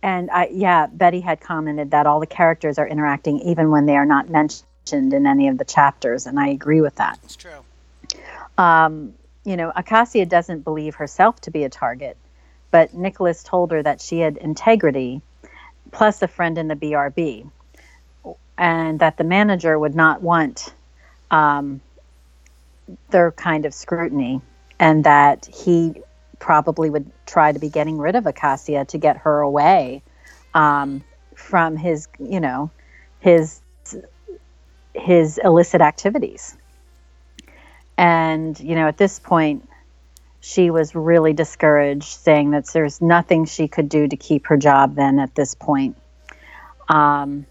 [0.03, 3.97] and I, yeah, Betty had commented that all the characters are interacting even when they
[3.97, 7.19] are not mentioned in any of the chapters, and I agree with that.
[7.23, 7.65] It's true.
[8.59, 12.17] Um, you know, Acacia doesn't believe herself to be a target,
[12.71, 15.23] but Nicholas told her that she had integrity,
[15.93, 17.49] plus a friend in the BRB,
[18.59, 20.73] and that the manager would not want
[21.31, 21.81] um,
[23.11, 24.41] their kind of scrutiny,
[24.79, 25.95] and that he
[26.39, 30.03] probably would try to be getting rid of Acacia to get her away
[30.55, 32.71] um, from his, you know,
[33.21, 33.61] his
[34.95, 36.57] his illicit activities.
[37.97, 39.69] And you know, at this point,
[40.41, 44.97] she was really discouraged, saying that there's nothing she could do to keep her job.
[44.97, 45.97] Then at this point,
[46.89, 47.47] um,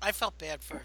[0.00, 0.84] I felt bad for her.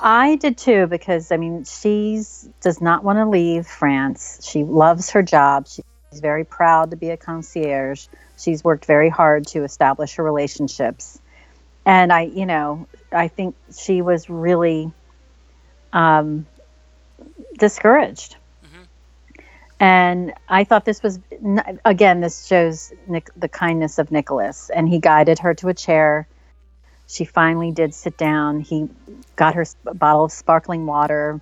[0.00, 0.58] I did.
[0.58, 2.22] Too because I mean she
[2.60, 4.40] does not want to leave France.
[4.42, 5.66] She loves her job.
[5.68, 5.84] She's
[6.20, 8.06] very proud to be a concierge.
[8.38, 11.18] She's worked very hard to establish her relationships.
[11.86, 14.90] And I, you know, I think she was really
[15.92, 16.46] um,
[17.58, 18.36] discouraged.
[19.80, 22.20] And I thought this was n- again.
[22.20, 26.26] This shows Nick, the kindness of Nicholas, and he guided her to a chair.
[27.06, 28.60] She finally did sit down.
[28.60, 28.88] He
[29.36, 31.40] got her a bottle of sparkling water,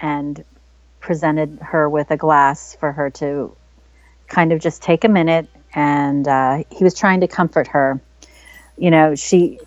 [0.00, 0.42] and
[1.00, 3.54] presented her with a glass for her to
[4.26, 5.48] kind of just take a minute.
[5.74, 8.00] And uh, he was trying to comfort her.
[8.78, 9.58] You know, she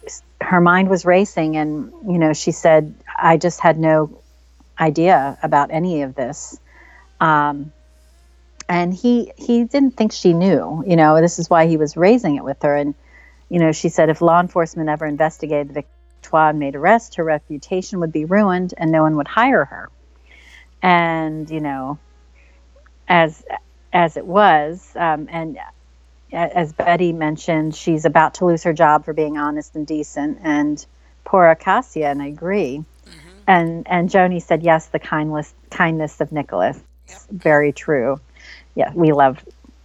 [0.41, 4.21] her mind was racing, and you know, she said, "I just had no
[4.80, 6.60] idea about any of this."
[7.19, 7.71] Um,
[8.69, 12.36] and he he didn't think she knew you know this is why he was raising
[12.36, 12.95] it with her and
[13.50, 15.84] you know she said if law enforcement ever investigated the
[16.22, 19.90] victoire and made arrests her reputation would be ruined and no one would hire her.
[20.82, 22.00] And you know
[23.08, 23.44] as
[23.94, 25.58] as it was um, and
[26.32, 30.86] as betty mentioned she's about to lose her job for being honest and decent and
[31.24, 32.84] poor acacia and i agree.
[33.48, 36.80] And and joni said yes the kindness kindness of nicholas.
[37.32, 38.20] Very true.
[38.76, 39.44] Yeah, we love,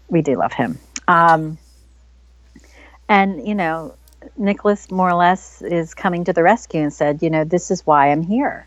[0.08, 0.78] we do love him.
[1.08, 1.58] Um,
[3.12, 3.94] and you know,
[4.38, 7.86] Nicholas more or less is coming to the rescue and said, you know, this is
[7.86, 8.66] why I'm here.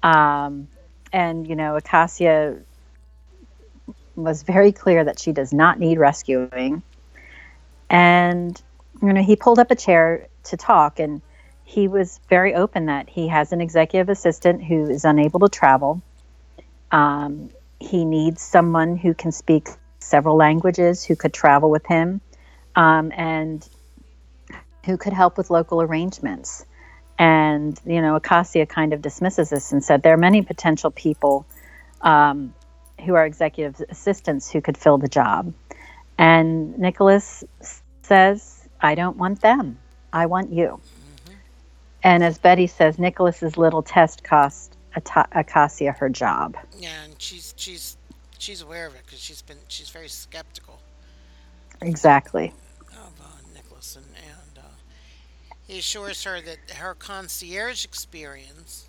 [0.00, 0.68] Um,
[1.12, 2.56] and you know, Acacia
[4.14, 6.82] was very clear that she does not need rescuing.
[7.88, 8.62] And
[9.02, 11.20] you know, he pulled up a chair to talk, and
[11.64, 16.00] he was very open that he has an executive assistant who is unable to travel.
[16.92, 17.50] Um,
[17.80, 22.20] he needs someone who can speak several languages, who could travel with him,
[22.76, 23.68] um, and
[24.84, 26.64] who could help with local arrangements.
[27.18, 31.46] And, you know, Acacia kind of dismisses this and said there are many potential people
[32.00, 32.54] um,
[33.04, 35.52] who are executive assistants who could fill the job.
[36.16, 37.44] And Nicholas
[38.02, 39.78] says, I don't want them.
[40.12, 40.80] I want you.
[42.02, 46.56] And as Betty says, Nicholas's little test cost Acacia her job.
[46.78, 47.96] Yeah, and she's she's
[48.38, 50.80] she's aware of it because she's been she's very skeptical
[51.82, 52.52] Exactly.
[52.90, 58.88] of uh, Nicholson, and uh, he assures her that her concierge experience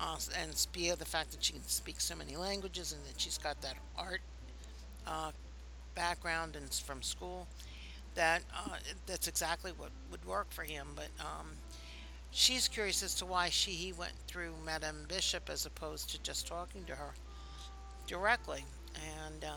[0.00, 3.38] uh, and spe- the fact that she can speak so many languages and that she's
[3.38, 4.20] got that art
[5.06, 5.30] uh,
[5.94, 7.46] background and from school
[8.16, 8.74] that uh,
[9.06, 10.88] that's exactly what would work for him.
[10.96, 11.46] But um,
[12.32, 16.48] she's curious as to why she he went through Madame Bishop as opposed to just
[16.48, 17.12] talking to her
[18.08, 18.64] directly,
[19.24, 19.54] and uh,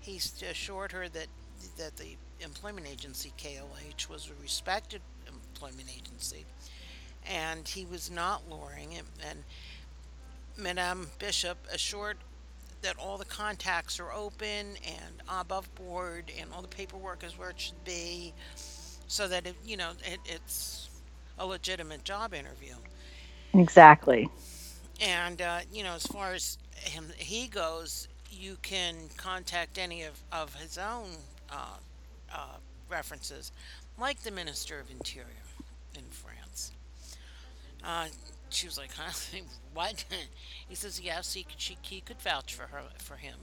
[0.00, 1.28] he assured her that
[1.78, 5.00] that the employment agency KOH was a respected
[5.64, 6.46] employment agency,
[7.24, 9.06] and he was not luring him.
[9.28, 9.44] And
[10.56, 12.18] Madame Bishop assured
[12.82, 17.50] that all the contacts are open and above board, and all the paperwork is where
[17.50, 18.34] it should be,
[19.06, 20.90] so that it, you know it, it's
[21.38, 22.74] a legitimate job interview.
[23.54, 24.28] Exactly.
[25.00, 30.24] And uh, you know, as far as him he goes, you can contact any of,
[30.32, 31.08] of his own
[31.50, 31.78] uh,
[32.32, 32.58] uh,
[32.90, 33.52] references,
[33.98, 35.43] like the Minister of Interior.
[37.84, 38.06] Uh,
[38.50, 39.12] she was like, huh?
[39.72, 40.04] what?
[40.68, 43.36] He says, yes, he could, she, he could vouch for her for him.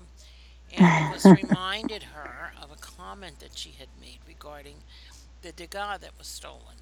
[0.75, 4.77] And was reminded her of a comment that she had made regarding
[5.43, 6.77] the Degas that was stolen.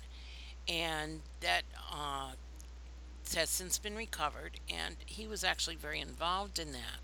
[0.68, 2.32] And that uh,
[3.36, 7.02] has since been recovered, and he was actually very involved in that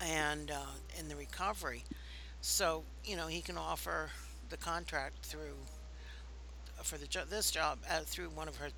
[0.00, 1.84] and uh, in the recovery.
[2.40, 4.10] So you know he can offer
[4.48, 5.56] the contract through
[6.86, 8.68] for the jo- this job uh, through one of her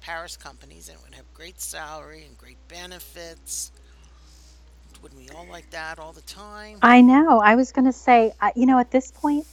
[0.00, 3.72] Paris companies, and it would have great salary and great benefits.
[5.02, 6.78] Wouldn't we all like that all the time?
[6.82, 7.40] I know.
[7.40, 9.46] I was going to say, I- you know, at this point,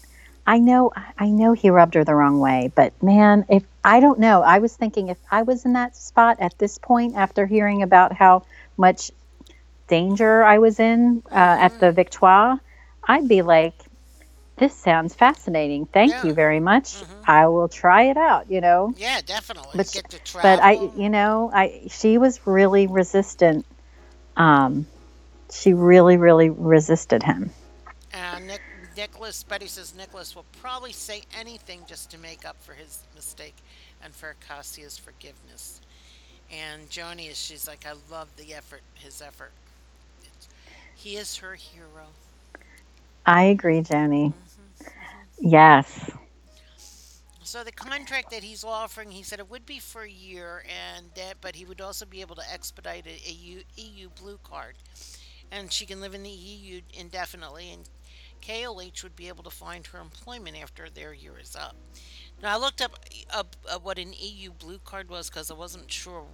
[0.47, 4.19] I know, I know he rubbed her the wrong way, but man, if I don't
[4.19, 7.81] know, I was thinking if I was in that spot at this point after hearing
[7.81, 8.43] about how
[8.77, 9.11] much
[9.87, 12.59] danger I was in uh, at the Victoire,
[13.07, 13.73] I'd be like,
[14.57, 15.85] this sounds fascinating.
[15.87, 16.23] Thank Yeah.
[16.23, 17.03] you very much.
[17.03, 18.95] hmm I will try it out, you know.
[18.95, 19.75] Yeah, definitely.
[19.75, 23.65] But sh- Get to but I, you know, I she was really resistant.
[24.35, 24.87] Um,
[25.51, 27.53] she really, really resisted him.
[28.11, 28.61] And Nick,
[28.95, 33.63] Nicholas, Betty says Nicholas will probably say anything just to make up for his mistake
[34.01, 35.81] and for Cassia's forgiveness.
[36.49, 39.53] And Joni is, she's like, I love the effort, his effort.
[40.93, 42.15] He is her hero.
[43.25, 44.33] I agree, Joni.
[44.33, 44.44] hmm
[45.39, 46.11] Yes.
[47.43, 51.13] So the contract that he's offering, he said it would be for a year, and
[51.15, 54.77] that, but he would also be able to expedite a, EU, EU blue card,
[55.51, 57.89] and she can live in the EU indefinitely, and
[58.41, 61.77] KLH would be able to find her employment after their year is up.
[62.41, 65.91] Now I looked up, up, uh what an EU blue card was because I wasn't
[65.91, 66.27] sure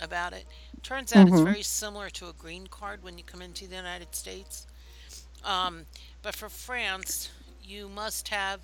[0.00, 0.46] about it.
[0.82, 3.76] Turns out it's hmm very similar to a green card when you come into the
[3.76, 4.66] United States.
[5.44, 5.86] Um,
[6.22, 7.30] but for France,
[7.66, 8.60] you must have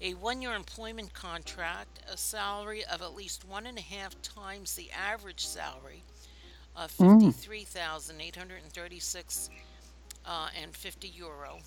[0.00, 4.74] a one year employment contract, a salary of at least one and a half times
[4.74, 6.02] the average salary
[6.76, 7.32] of Mm.
[7.32, 9.50] 53,836
[10.26, 11.60] uh, and 50 euro,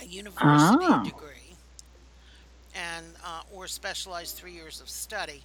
[0.00, 1.02] a university Ah.
[1.04, 1.56] degree,
[2.74, 5.42] and uh, or specialized three years of study,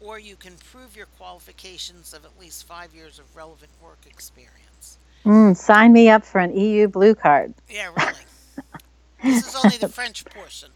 [0.00, 4.98] or you can prove your qualifications of at least five years of relevant work experience.
[5.24, 7.54] Mm, sign me up for an EU blue card.
[7.68, 8.12] Yeah, really.
[9.22, 10.70] This is only the French portion.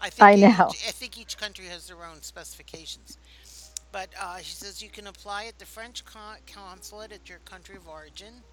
[0.00, 0.76] I I think know.
[0.76, 3.18] each, I think each country has their own specifications.
[3.92, 7.76] But uh, she says you can apply at the French con- consulate at your country
[7.76, 8.44] of origin,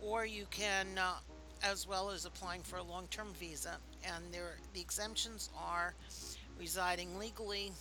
[0.00, 1.18] or you can, uh,
[1.62, 3.78] as well as applying for a long-term visa.
[4.04, 5.94] And there, the exemptions are
[6.58, 7.72] residing legally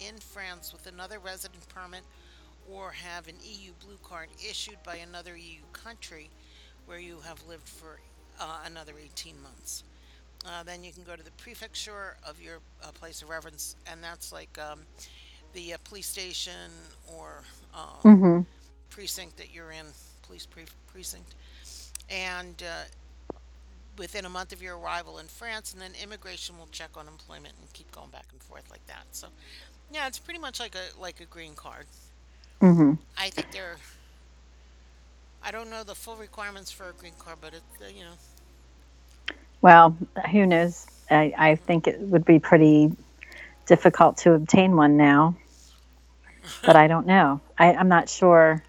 [0.00, 2.04] in France with another resident permit,
[2.66, 6.30] or have an EU blue card issued by another EU country
[6.86, 8.00] where you have lived for
[8.40, 9.84] uh, another 18 months.
[10.44, 14.02] Uh, then you can go to the prefecture of your uh, place of reference, and
[14.02, 14.86] that's like um,
[15.52, 16.70] the uh, police station
[17.06, 18.40] or uh, hmm
[18.90, 19.86] precinct that you're in,
[20.22, 21.34] police pre- precinct.
[22.08, 22.84] And uh,
[23.98, 27.54] within a month of your arrival in France, and then immigration will check on employment
[27.60, 29.06] and keep going back and forth like that.
[29.12, 29.28] So,
[29.90, 31.86] yeah, it's pretty much like a like a green card.
[32.60, 33.78] hmm I think they're.
[35.42, 38.18] I don't know the full requirements for a green card, but it, uh, you know,
[39.60, 39.96] Well,
[40.30, 40.86] who knows?
[41.10, 42.92] I, I think it would be pretty
[43.66, 45.36] difficult to obtain one now,
[46.64, 47.40] but I don't know.
[47.58, 48.62] I, I'm not sure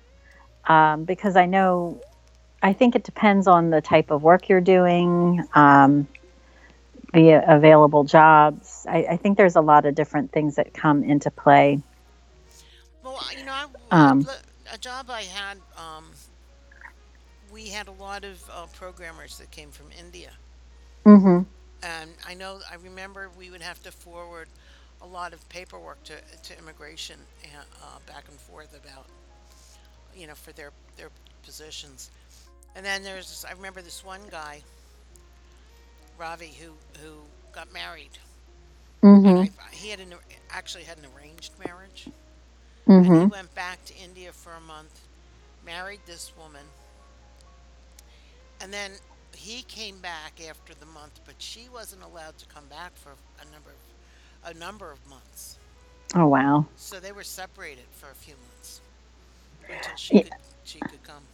[0.68, 2.02] um, because I know.
[2.62, 6.08] I think it depends on the type of work you're doing, um,
[7.14, 8.86] the available jobs.
[8.90, 11.82] I, I think there's a lot of different things that come into play.
[13.04, 13.54] Well, you know,
[13.92, 14.28] I, Um,
[14.74, 16.06] a job I had, um,
[17.52, 20.32] we had a lot of uh, programmers that came from India,
[21.06, 21.42] hmm
[21.82, 24.50] and I know I remember we would have to forward
[25.02, 29.08] a lot of paperwork to to immigration and, uh, back and forth about,
[30.14, 31.10] you know, for their their
[31.44, 32.12] positions.
[32.76, 34.64] And then there's, I remember this one guy,
[36.18, 38.20] Ravi, who who got married,
[39.24, 40.14] and hmm I he had an
[40.50, 42.12] actually had an arranged marriage.
[43.02, 45.08] and he hmm went back to India for a month,
[45.64, 46.74] married this woman,
[48.60, 48.92] and then
[49.40, 53.46] he came back after the month, but she wasn't allowed to come back for a
[53.52, 55.60] number of a number of months.
[56.16, 56.68] Oh wow.
[56.76, 58.82] So they were separated for a few months
[59.70, 60.34] until she Yeah, could
[60.64, 61.28] she could come.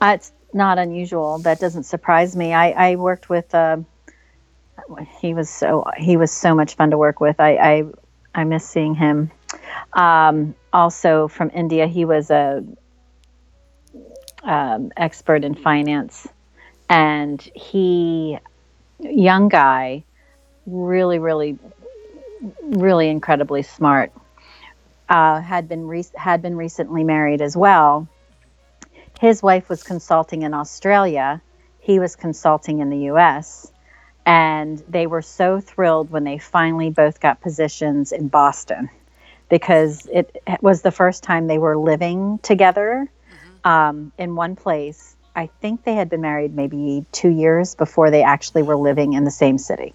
[0.00, 1.38] uh, it's not unusual.
[1.40, 2.52] That doesn't surprise me.
[2.54, 3.54] I, I worked with.
[3.54, 3.78] Uh,
[5.20, 7.40] he was so he was so much fun to work with.
[7.40, 7.84] I I,
[8.34, 9.30] I miss seeing him.
[9.92, 12.64] Um, also from India, he was a
[14.42, 16.26] um, expert in finance,
[16.90, 18.38] and he
[19.00, 20.04] young guy,
[20.66, 21.58] really really
[22.62, 24.12] really incredibly smart.
[25.08, 28.08] uh, had been re- had been recently married as well.
[29.20, 31.42] His wife was consulting in Australia.
[31.80, 33.72] He was consulting in the U.S.
[34.26, 38.90] And they were so thrilled when they finally both got positions in Boston
[39.50, 43.08] because it was the first time they were living together
[43.64, 45.16] um, in one place.
[45.34, 49.24] I think they had been married maybe two years before they actually were living in
[49.24, 49.94] the same city.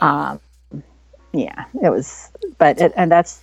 [0.00, 0.40] Um,
[1.32, 3.42] yeah, it was, but it, and that's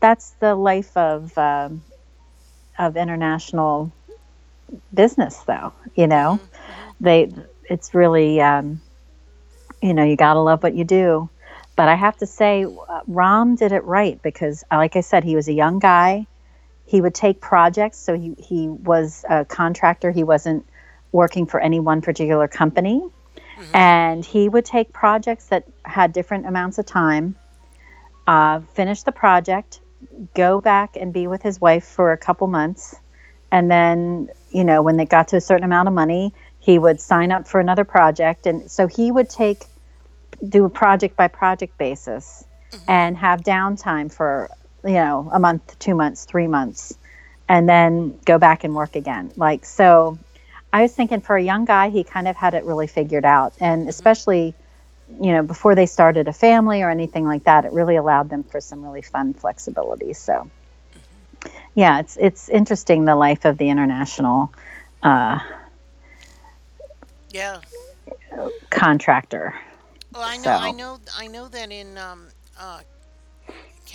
[0.00, 1.82] that's the life of um,
[2.78, 3.92] of international
[4.92, 5.72] business, though.
[5.94, 6.40] You know,
[7.00, 7.32] they
[7.64, 8.80] it's really um,
[9.82, 11.28] you know you got to love what you do.
[11.76, 15.34] But I have to say, uh, Ram did it right because, like I said, he
[15.34, 16.26] was a young guy.
[16.86, 20.10] He would take projects, so he he was a contractor.
[20.10, 20.66] He wasn't
[21.12, 23.02] working for any one particular company.
[23.72, 27.36] And he would take projects that had different amounts of time,
[28.26, 29.80] uh, finish the project,
[30.34, 32.96] go back and be with his wife for a couple months.
[33.52, 37.00] And then, you know, when they got to a certain amount of money, he would
[37.00, 38.46] sign up for another project.
[38.46, 39.64] And so he would take,
[40.46, 42.44] do a project by project basis
[42.88, 44.50] and have downtime for,
[44.84, 46.98] you know, a month, two months, three months,
[47.48, 49.32] and then go back and work again.
[49.36, 50.18] Like, so
[50.72, 53.54] I was thinking for a young guy, he kind of had it really figured out.
[53.60, 54.54] And especially,
[55.20, 58.44] you know, before they started a family or anything like that, it really allowed them
[58.44, 60.12] for some really fun flexibility.
[60.14, 60.50] So,
[61.74, 64.52] yeah, it's it's interesting the life of the international
[65.02, 65.38] uh,
[67.30, 67.60] Yeah.
[68.70, 69.54] contractor.
[70.12, 72.80] Well, I know, So- I know, I know that in um, uh,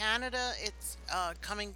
[0.03, 1.75] Canada, it's uh, coming.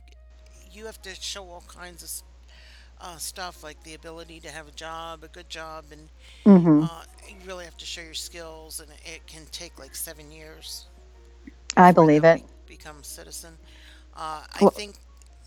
[0.72, 4.72] You have to show all kinds of uh, stuff, like the ability to have a
[4.72, 6.10] job, a good job, and
[6.46, 10.32] hmm uh, you really have to show your skills, and it can take like seven
[10.32, 10.86] years.
[11.76, 12.42] I believe it.
[12.68, 13.58] be- become citizen.
[14.16, 14.96] Uh, I Well- think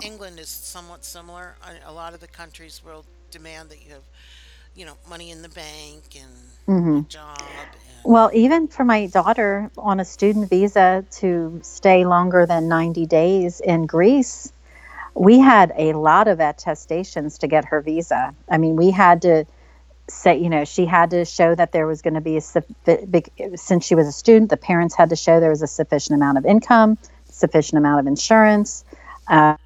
[0.03, 1.57] England is somewhat similar.
[1.87, 4.05] A lot of the countries will demand that you have,
[4.77, 6.35] you know, money in the bank and
[6.67, 7.69] hmm a job.
[7.75, 13.07] And, Well, even for my daughter on a student visa to stay longer than 90
[13.07, 14.53] days in Greece,
[15.15, 18.35] we had a lot of attestations to get her visa.
[18.49, 19.45] I mean, we had to
[20.09, 22.41] say, you know, she had to show that there was going to be a
[23.57, 26.39] since she was a student, the parents had to show there was a sufficient amount
[26.39, 26.99] of income,
[27.31, 28.85] sufficient amount of insurance,
[29.29, 29.57] uh,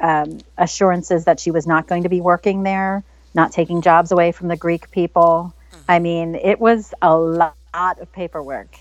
[0.00, 3.04] um, assurances that she was not going to be working there,
[3.34, 5.54] not taking jobs away from the Greek people.
[5.88, 8.78] I mean, it was a lot of paperwork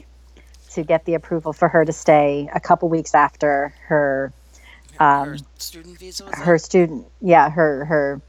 [0.73, 4.33] to get the approval for her to stay a couple weeks after her
[4.99, 8.21] um, her student visa was her student yeah her her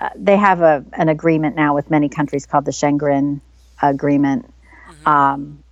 [0.00, 3.40] uh, they have a an agreement now with many countries called the Schengen
[3.82, 4.52] agreement.
[5.06, 5.62] Um,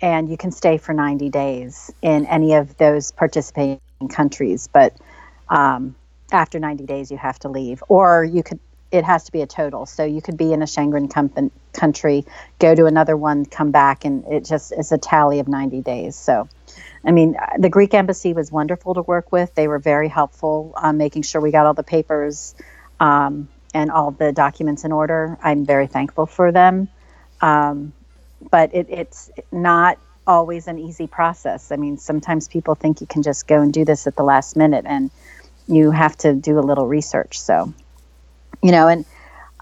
[0.00, 4.94] and you can stay for 90 days in any of those participating countries but
[5.48, 5.94] um,
[6.32, 7.82] after 90 days you have to leave.
[7.88, 8.60] Or you could
[8.94, 12.24] it has to be a total so you could be in a Schengen com- country
[12.58, 16.16] go to another one come back and it just is a tally of 90 days
[16.16, 16.48] so
[17.04, 19.54] I mean, uh, the Greek embassy was wonderful to work with.
[19.54, 22.54] They were very helpful on making sure we got all the papers
[22.98, 25.36] um, and all the documents in order.
[25.42, 26.88] I'm very thankful for them.
[27.40, 27.92] Um,
[28.50, 31.70] but it, it's not always an easy process.
[31.70, 34.56] I mean, sometimes people think you can just go and do this at the last
[34.56, 35.10] minute, and
[35.66, 37.38] you have to do a little research.
[37.40, 37.74] So,
[38.64, 39.06] you know, and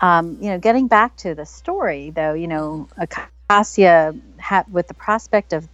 [0.03, 4.95] um, you know, getting back to the story, though, you know, Acacia ha- with the
[4.95, 5.69] prospect of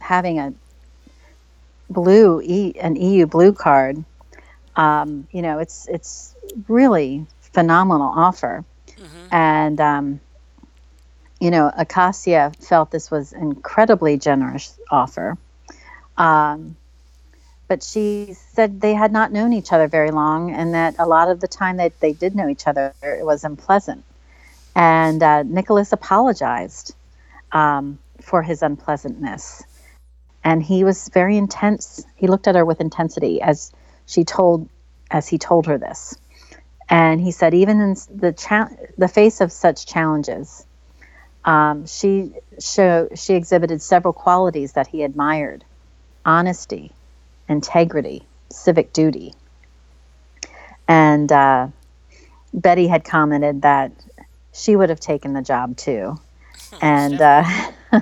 [0.00, 0.54] having a
[1.90, 3.98] blue e- an EU blue card,
[4.76, 6.36] um, you know, it's it's
[6.68, 8.64] really phenomenal offer,
[9.30, 10.20] and um,
[11.40, 15.38] you know, Acacia felt this was incredibly generous offer.
[16.18, 16.76] Um,
[17.74, 21.28] but she said they had not known each other very long, and that a lot
[21.28, 24.04] of the time that they did know each other, it was unpleasant.
[24.76, 26.94] And uh, Nicholas apologized
[27.50, 29.64] um, for his unpleasantness
[30.44, 32.04] and he was very intense.
[32.16, 33.72] He looked at her with intensity as
[34.06, 34.68] she told,
[35.10, 36.16] as he told her this,
[36.88, 40.66] and he said, even in the cha- the face of such challenges,
[41.44, 45.64] um, she show she exhibited several qualities that he admired:
[46.24, 46.92] honesty,
[47.48, 49.34] integrity, civic duty.
[50.86, 51.68] And uh,
[52.52, 53.92] Betty had commented that
[54.52, 56.18] she would have taken the job too,
[56.80, 57.20] and.
[57.20, 57.44] Uh,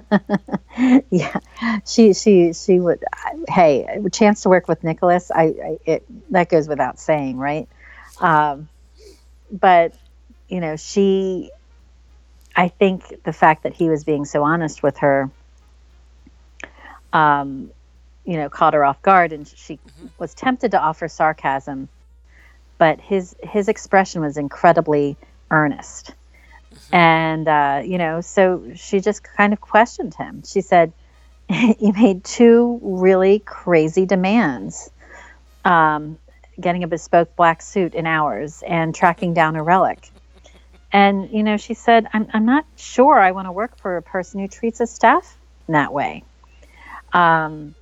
[1.11, 1.39] yeah,
[1.87, 3.05] she she she would.
[3.49, 7.69] Hey, a chance to work with Nicholas, I, I it that goes without saying, right?
[8.21, 8.69] Um,
[9.51, 9.95] but
[10.49, 11.51] you know, she.
[12.55, 15.31] I think the fact that he was being so honest with her,
[17.11, 17.71] um,
[18.25, 19.79] you know, caught her off guard, and she
[20.19, 21.89] was tempted to offer sarcasm,
[22.79, 25.17] but his his expression was incredibly
[25.51, 26.15] earnest,
[26.93, 30.43] and uh, you know, so she just kind of questioned him.
[30.47, 30.93] She said,
[31.49, 34.91] "You made two really crazy demands."
[35.65, 36.19] Um,
[36.61, 40.11] getting a bespoke black suit in hours and tracking down a relic.
[40.93, 44.03] And, you know, she said, I'm, I'm not sure I want to work for a
[44.03, 46.25] person who treats his staff in that way.
[47.13, 47.75] Um,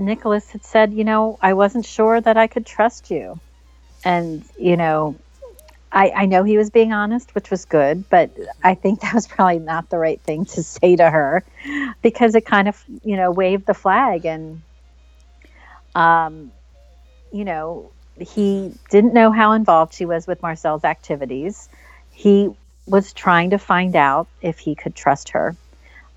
[0.00, 3.38] Nicholas had said, you know, I wasn't sure that I could trust you.
[4.04, 5.16] And, you know,
[5.92, 8.30] I, I know he was being honest, which was good, but
[8.62, 11.44] I think that was probably not the right thing to say to her
[12.02, 14.62] because it kind of, you know, waved the flag and,
[15.94, 16.52] um,
[17.32, 21.68] you know, he didn't know how involved she was with Marcel's activities.
[22.12, 22.50] He
[22.86, 25.56] was trying to find out if he could trust her.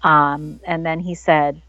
[0.01, 1.61] Um, and then he said,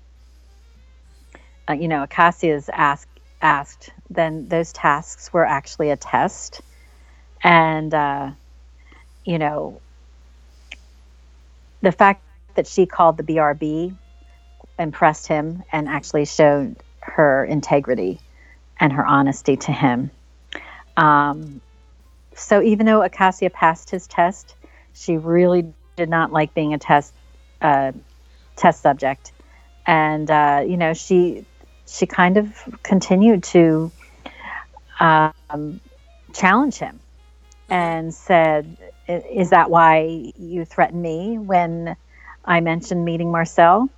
[1.68, 3.08] uh, you know, Acacia's asked,
[3.40, 6.60] asked, then those tasks were actually a test.
[7.42, 8.30] And, uh,
[9.24, 9.80] you know,
[11.82, 12.22] the fact
[12.54, 13.94] that she called the BRB
[14.78, 18.20] impressed him and actually showed her integrity
[18.78, 20.10] and her honesty to him.
[20.96, 21.60] Um,
[22.34, 24.54] so even though Acacia passed his test,
[24.94, 27.12] she really did not like being a test
[27.60, 27.92] uh,
[28.56, 29.32] test subject,
[29.86, 31.44] and uh, you know she
[31.94, 33.92] she kind of continued to
[34.98, 35.80] um,
[36.32, 36.98] challenge him
[37.70, 38.76] and said,
[39.08, 41.96] "Is that why you threatened me when
[42.44, 43.88] I mentioned meeting Marcel,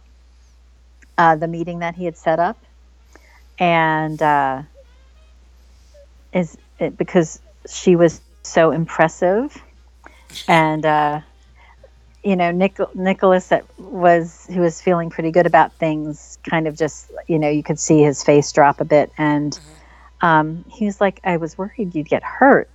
[1.17, 2.59] uh, the meeting that he had set up?"
[3.59, 4.63] And uh,
[6.35, 9.57] is it because she was so impressive
[10.47, 11.21] and uh,
[12.25, 16.77] you know Nic- nicholas that was who was feeling pretty good about things kind of
[16.77, 19.59] just you know you could see his face drop a bit and
[20.21, 22.71] um, he was like i was worried you'd get hurt.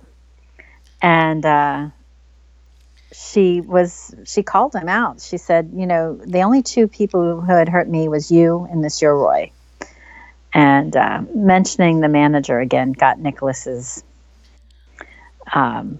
[1.02, 1.88] And uh,
[3.12, 5.20] she was she called him out.
[5.20, 8.80] She said you know the only two people who had hurt me was you and
[8.80, 9.50] monsieur roy
[10.54, 14.04] and uh, mentioning the manager again got Nicholas's
[15.52, 15.98] um,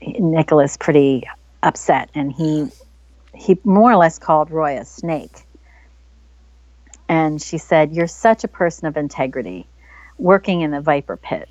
[0.00, 1.28] Nicholas pretty
[1.62, 2.68] upset, and he
[3.34, 5.44] he more or less called Roy a snake.
[7.08, 9.66] And she said, "You're such a person of integrity,
[10.18, 11.48] working in the viper pit,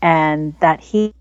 [0.00, 1.14] and that he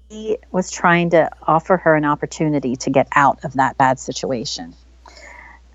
[0.52, 4.76] was trying to offer her an opportunity to get out of that bad situation."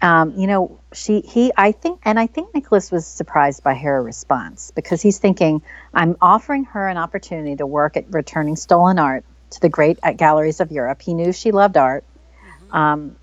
[0.04, 4.02] um, you know, she, he, I think, and I think Nicholas was surprised by her
[4.02, 5.62] response because he's thinking,
[5.94, 10.60] I'm offering her an opportunity to work at returning stolen art to the great galleries
[10.60, 11.00] of Europe.
[11.00, 12.04] He knew she loved art.
[12.74, 13.16] Um,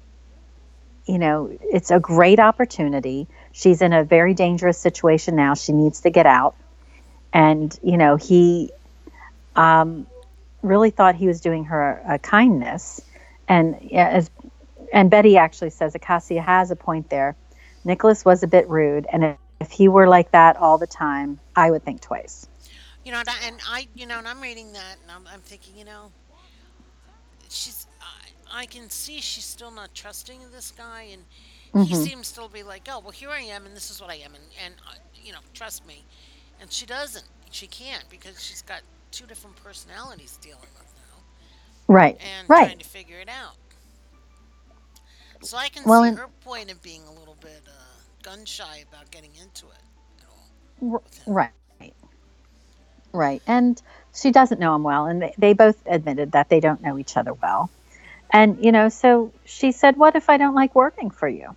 [1.05, 3.27] you know, it's a great opportunity.
[3.51, 5.53] She's in a very dangerous situation now.
[5.55, 6.55] She needs to get out.
[7.33, 8.71] And, you know, he
[9.55, 10.07] um,
[10.63, 13.01] really thought he was doing her a, a kindness.
[13.47, 14.31] And as
[14.93, 17.35] and Betty actually says Acacia has a point there.
[17.83, 21.71] Nicholas was a bit rude, and if he were like that all the time, I
[21.71, 22.47] would think twice.
[23.03, 25.85] You know, and I, you know, and I'm reading that, and I'm, I'm thinking, you
[25.85, 26.11] know,
[27.49, 27.87] she's,
[28.53, 31.23] I, can see she's still not trusting this guy, and
[31.73, 31.83] mm-hmm.
[31.83, 34.15] he seems to be like, oh, well, here I am, and this is what I
[34.15, 34.93] am, and, and uh,
[35.23, 36.03] you know, trust me.
[36.59, 37.25] And she doesn't.
[37.49, 38.81] She can't because she's got
[39.11, 41.23] two different personalities dealing with now.
[41.87, 42.17] Right.
[42.37, 42.65] And right.
[42.65, 43.55] trying to figure it out.
[45.41, 47.71] So I can Well, see and- her point of being a little bit uh,
[48.21, 49.83] gun shy about getting into it
[50.19, 50.25] at
[50.91, 51.03] all.
[51.25, 51.49] Right.
[53.13, 53.41] Right.
[53.45, 53.81] And
[54.15, 55.05] she doesn't know him well.
[55.05, 57.69] And they, they both admitted that they don't know each other well.
[58.31, 61.55] And, you know, so she said, What if I don't like working for you?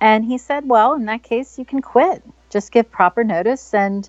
[0.00, 2.22] And he said, Well, in that case, you can quit.
[2.50, 3.74] Just give proper notice.
[3.74, 4.08] And,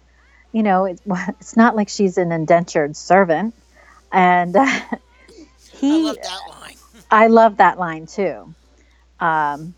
[0.51, 1.01] you know, it,
[1.39, 3.55] it's not like she's an indentured servant.
[4.11, 4.97] And uh, I
[5.73, 6.75] he, love that line.
[7.11, 8.53] I love that line too.
[9.19, 9.73] Um,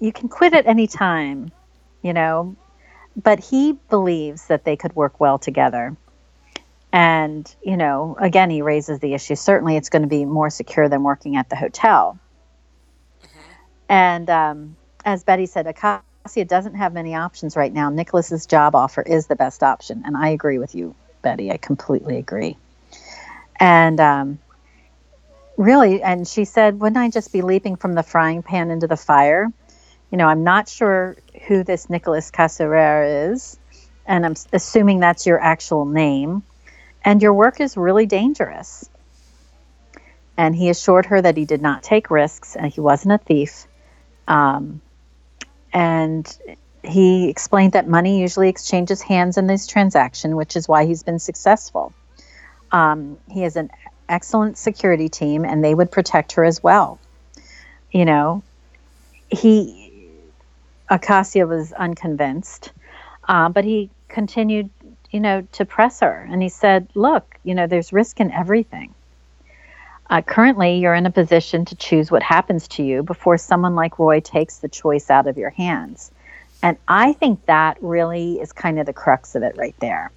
[0.00, 1.50] you can quit at any time,
[2.02, 2.56] you know,
[3.20, 5.96] but he believes that they could work well together.
[6.92, 9.34] And, you know, again, he raises the issue.
[9.34, 12.18] Certainly, it's going to be more secure than working at the hotel.
[13.88, 17.90] And um, as Betty said, Acacia doesn't have many options right now.
[17.90, 20.02] Nicholas's job offer is the best option.
[20.04, 21.50] And I agree with you, Betty.
[21.50, 22.56] I completely agree.
[23.60, 24.38] And um,
[25.56, 28.96] really, and she said, wouldn't I just be leaping from the frying pan into the
[28.96, 29.52] fire?
[30.10, 31.16] You know, I'm not sure
[31.46, 33.58] who this Nicholas Casarer is,
[34.06, 36.42] and I'm assuming that's your actual name.
[37.08, 38.90] And your work is really dangerous.
[40.36, 43.66] And he assured her that he did not take risks and he wasn't a thief.
[44.28, 44.82] Um,
[45.72, 46.38] and
[46.84, 51.18] he explained that money usually exchanges hands in this transaction, which is why he's been
[51.18, 51.94] successful.
[52.72, 53.70] Um, he has an
[54.06, 56.98] excellent security team, and they would protect her as well.
[57.90, 58.42] You know,
[59.30, 60.10] he
[60.90, 62.70] Acacia was unconvinced,
[63.26, 64.68] uh, but he continued,
[65.10, 68.94] you know, to press her, and he said, "Look, you know, there's risk in everything."
[70.10, 73.98] Uh, currently, you're in a position to choose what happens to you before someone like
[73.98, 76.10] Roy takes the choice out of your hands.
[76.62, 80.10] And I think that really is kind of the crux of it right there.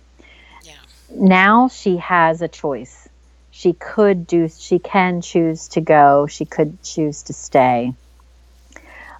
[0.63, 0.73] Yeah.
[1.13, 3.09] Now she has a choice.
[3.51, 7.93] She could do, she can choose to go, she could choose to stay,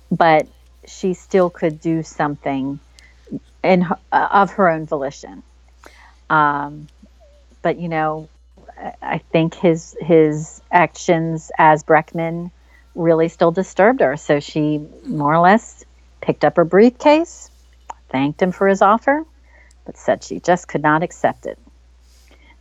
[0.10, 0.48] but
[0.88, 2.80] she still could do something
[3.62, 5.44] in, her- uh, of her own volition.
[6.32, 6.88] Um,
[7.62, 8.30] but you know,
[8.78, 12.52] I- think his his actions as Breckman
[12.96, 14.18] really still disturbed her.
[14.18, 15.86] So she more or less
[16.22, 17.52] picked up her briefcase,
[18.10, 19.26] thanked him for his offer,
[19.86, 21.60] but said she just could not accept it.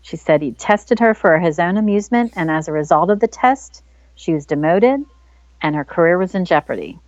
[0.02, 3.28] She said he tested her for his own amusement, and as a result of the
[3.28, 3.84] test,
[4.16, 5.04] she was demoted
[5.62, 6.98] and her career was in jeopardy.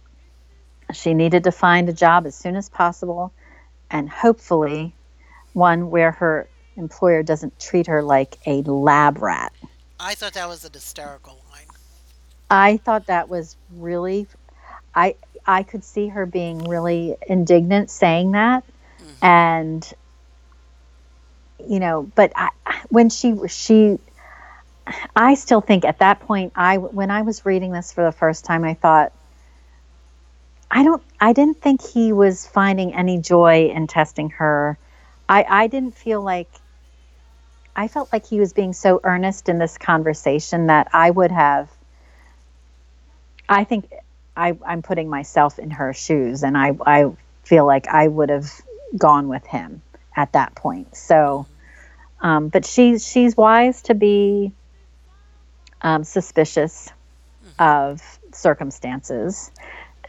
[0.93, 3.33] She needed to find a job as soon as possible
[3.91, 4.95] and hopefully
[5.55, 9.53] one where her employer doesn't treat her like a lab rat.
[9.99, 11.66] I thought that was a hysterical line.
[12.51, 14.27] I thought that was really
[14.95, 15.14] I
[15.47, 18.64] I could see her being really indignant saying that
[18.99, 19.25] mm-hmm.
[19.25, 19.93] and
[21.66, 22.51] you know but I,
[22.89, 23.99] when she she
[25.14, 28.45] I still think at that point I when I was reading this for the first
[28.45, 29.12] time I thought
[30.70, 34.77] I don't I didn't think he was finding any joy in testing her.
[35.29, 36.51] I I didn't feel like
[37.75, 41.70] I felt like he was being so earnest in this conversation that I would have
[43.49, 43.93] I think
[44.37, 47.12] I, I'm putting myself in her shoes, and I, I
[47.45, 48.51] feel like I would have
[48.97, 49.83] gone with him
[50.16, 50.97] at that point.
[50.97, 51.47] So,
[52.20, 54.53] um, but she's she's wise to be
[55.83, 56.89] um, suspicious
[57.59, 58.01] of
[58.33, 59.51] circumstances,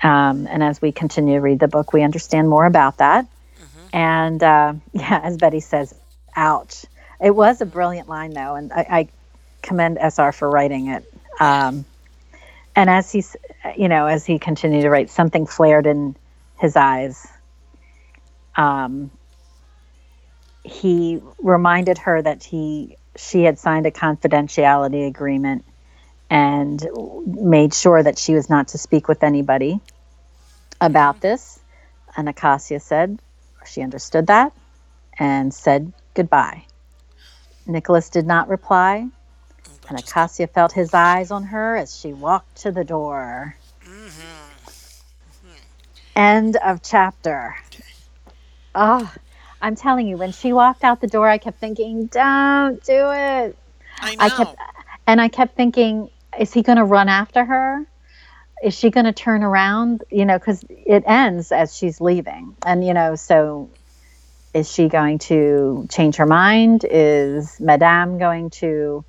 [0.02, 3.28] um, and as we continue to read the book, we understand more about that.
[3.92, 5.94] And uh, yeah, as Betty says,
[6.36, 6.86] "Ouch!"
[7.24, 9.08] It was a brilliant line, though, and I, I
[9.62, 11.06] commend SR for writing it.
[11.40, 11.86] Um,
[12.76, 13.36] and as he's
[13.78, 16.16] you know as he continued to write something flared in
[16.60, 17.26] his eyes.
[18.56, 19.10] Um,
[20.64, 25.66] he reminded her that he she had signed a confidentiality agreement
[26.30, 26.86] and
[27.26, 29.80] made sure that she was not to speak with anybody
[30.82, 31.60] about this.
[32.16, 33.20] And acacia said
[33.66, 34.52] she understood that
[35.18, 36.66] and said goodbye
[37.66, 39.08] nicholas did not reply
[39.82, 43.56] But and just- Acacia felt his eyes on her as she walked to the door.
[43.86, 44.54] Mm-hmm.
[46.16, 47.56] End of chapter.
[48.76, 49.12] Oh,
[49.62, 53.58] I'm telling you, when she walked out the door, I kept thinking, don't do it.
[54.00, 54.26] I know.
[54.26, 54.56] I kept,
[55.08, 56.10] and I kept thinking,
[56.40, 57.86] is he going to run after her?
[58.64, 60.04] Is she going to turn around?
[60.12, 62.56] You know, because it ends as she's leaving.
[62.66, 63.70] And, you know, so
[64.54, 66.86] is she going to change her mind?
[66.90, 69.04] Is Madame going to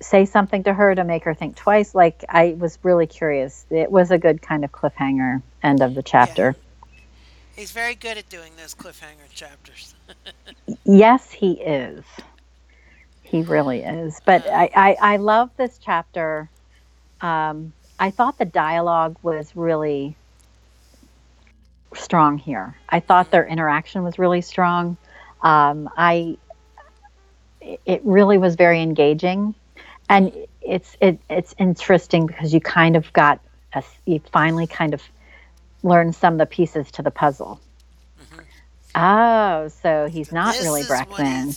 [0.00, 1.94] say something to her to make her think twice?
[1.94, 3.66] Like, I was really curious.
[3.70, 6.56] It was a good kind of cliffhanger end of the chapter.
[7.56, 9.94] He's very good at doing those cliffhanger chapters.
[10.84, 12.04] Yes, he is.
[13.22, 14.20] He really is.
[14.24, 16.48] But I, I, I love this chapter.
[17.20, 20.16] Um, I thought the dialogue was really
[21.94, 22.76] strong here.
[22.88, 24.96] I thought their interaction was really strong.
[25.42, 26.36] Um, I
[27.60, 29.54] it really was very engaging,
[30.08, 30.32] and
[30.62, 33.40] it's it, it's interesting because you kind of got
[33.74, 35.02] a, you finally kind of
[35.82, 37.60] learned some of the pieces to the puzzle.
[38.94, 41.56] Oh, so he's not this really Breckman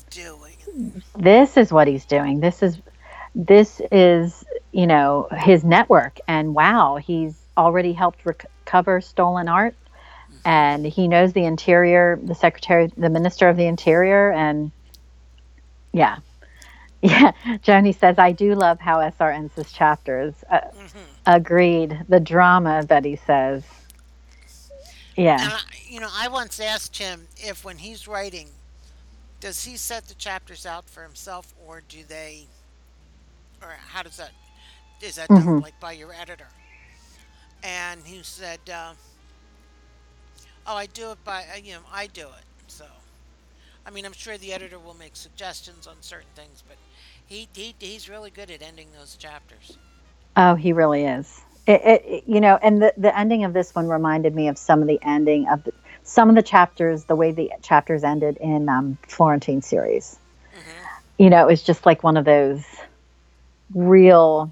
[1.16, 2.40] this is what he's doing.
[2.40, 2.78] This is
[3.36, 6.20] this is you know his network.
[6.28, 9.76] And wow he's already helped recover stolen art
[10.46, 14.72] and he knows the interior the secretary the minister of the interior and
[15.94, 16.18] yeah.
[17.02, 17.32] Yeah
[17.66, 20.62] joni says i do love how sr ends his chapters uh,
[21.26, 23.64] agreed the drama betty says.
[25.16, 25.38] Yeah.
[25.42, 28.50] And I, you know, I once asked him if when he's writing,
[29.40, 32.48] does he set the chapters out for himself, or do they,
[33.62, 34.32] or how does that,
[35.02, 36.48] is that done like by your editor?
[37.64, 38.94] And he said, uh,
[40.66, 42.86] "Oh, I do it by, uh, you know, I do it." So,
[43.86, 46.78] I mean, I'm sure the editor will make suggestions on certain things, but
[47.26, 49.78] he, he he's really good at ending those chapters.
[50.36, 51.42] Oh, he really is.
[51.68, 54.82] It, it, you know, and the, the ending of this one reminded me of some
[54.82, 58.68] of the ending of the, some of the chapters, the way the chapters ended in
[58.68, 60.18] um, Florentine series.
[61.18, 62.64] You know, it was just like one of those
[63.74, 64.52] real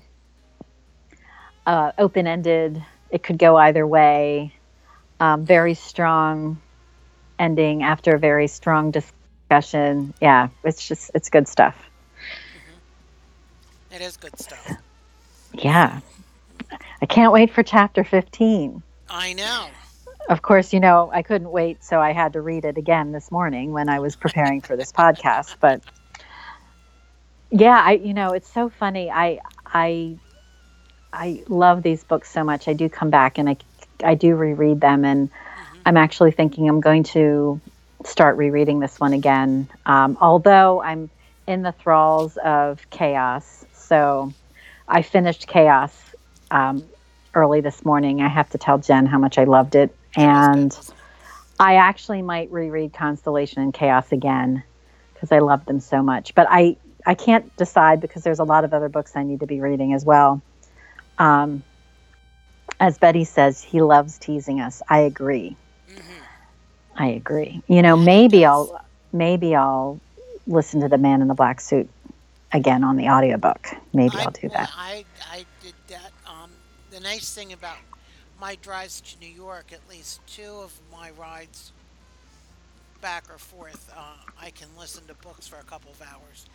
[1.65, 4.53] uh, open ended, it could go either way,
[5.21, 6.59] um, very strong
[7.37, 10.13] ending after a very strong discussion.
[10.19, 11.77] Yeah, it's just, it's good stuff.
[13.91, 14.77] It is good stuff.
[15.53, 15.99] Yeah.
[17.01, 18.81] I can't wait for chapter 15.
[19.09, 19.67] I know.
[20.27, 23.31] Of course, you know, I couldn't wait, so I had to read it again this
[23.31, 25.55] morning when I was preparing for this podcast.
[25.59, 25.81] But
[27.51, 29.11] yeah, I you know, it's so funny.
[29.11, 30.17] I I
[31.11, 32.67] I love these books so much.
[32.67, 33.57] I do come back and I
[34.03, 35.29] I do reread them and
[35.85, 37.59] I'm actually thinking I'm going to
[38.05, 39.67] start rereading this one again.
[39.85, 41.09] Um, although I'm
[41.47, 43.65] in the thralls of chaos.
[43.73, 44.33] So
[44.87, 45.95] I finished chaos
[46.49, 46.83] um,
[47.33, 48.21] early this morning.
[48.21, 49.93] I have to tell Jen how much I loved it.
[50.17, 50.93] It was good, And?
[51.59, 54.63] I actually might reread Constellation and Chaos again
[55.13, 56.33] because I love them so much.
[56.33, 59.47] But I, I can't decide because there's a lot of other books I need to
[59.47, 60.41] be reading as well.
[61.19, 61.63] Um,
[62.81, 64.81] as Betty says, he loves teasing us.
[64.89, 65.55] I agree.
[66.97, 67.61] I agree.
[67.67, 69.99] You know, maybe I'll maybe I'll
[70.47, 71.87] listen to the Man in the Black Suit
[72.51, 73.69] again on the audiobook.
[73.93, 74.71] Maybe I, I'll do that.
[74.75, 76.11] I, I did that.
[76.27, 76.49] Um,
[76.89, 77.77] the nice thing about
[78.39, 81.71] my drives to New York, at least two of my rides
[82.99, 84.01] back or forth, uh,
[84.39, 86.47] I can listen to books for a couple of hours.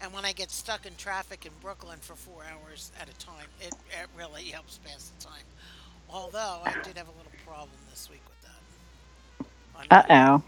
[0.00, 3.48] And when I get stuck in traffic in Brooklyn for four hours at a time,
[3.60, 5.44] it, it really helps pass the time.
[6.08, 8.62] Although I did have a little problem this week with that.
[9.90, 10.42] Uh oh.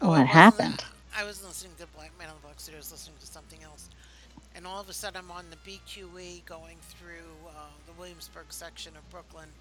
[0.00, 0.84] Oh, What happened?
[1.14, 2.68] I was listening to Black Man on the Box.
[2.72, 3.90] I was listening to something else,
[4.54, 8.96] and all of a sudden I'm on the BQE going through uh, the Williamsburg section
[8.96, 9.54] of Brooklyn,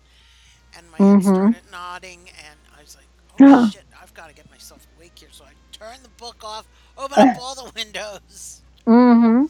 [0.73, 1.23] and my head Mhm.
[1.23, 3.09] started nodding, and I was like,
[3.39, 3.83] "Oh shit!
[4.01, 6.67] I've got to get myself awake here." So I turn the book off,
[6.97, 9.45] opened up all the windows, Mm-hmm.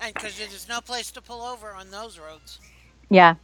[0.00, 2.58] and because there's no place to pull over on those roads.
[3.08, 3.34] Yeah,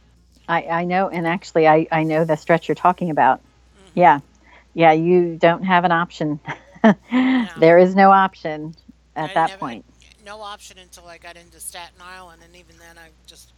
[0.47, 3.39] I, I know, and actually, I, I know the stretch you're talking about.
[3.39, 3.99] Mm-hmm.
[3.99, 4.19] Yeah,
[4.73, 6.39] yeah, you don't have an option.
[7.59, 8.75] there is no option
[9.15, 9.85] at I that never- point.
[10.25, 13.53] No option until I got into Staten Island, and even then, I just,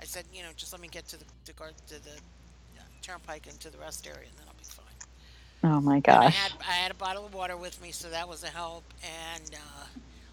[0.00, 2.12] I said, you know, just let me get to the to, guard, to the
[2.78, 4.83] uh, turnpike and to the rest area, and then I'll be fine.
[5.64, 6.42] Oh my And I gosh.
[6.42, 8.94] had I had a bottle of water with me, so that was a help.
[9.02, 9.86] And uh,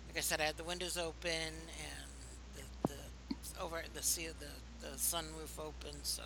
[0.09, 2.11] like I said, I had the windows open and
[2.55, 6.23] the, the over the sea the the sunroof open, so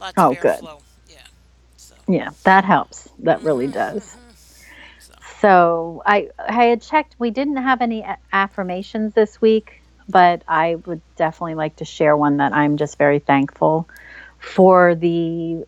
[0.00, 0.68] lots Oh, of good.
[0.68, 0.82] airflow.
[1.08, 1.26] Yeah.
[1.76, 1.96] So.
[2.08, 3.08] Yeah, that helps.
[3.20, 4.18] That really Mhm, does.
[4.18, 4.36] mhm.
[4.98, 7.16] So So I I had checked.
[7.18, 12.38] We didn't have any affirmations this week, but I would definitely like to share one
[12.38, 13.88] that I'm just very thankful
[14.38, 15.64] for the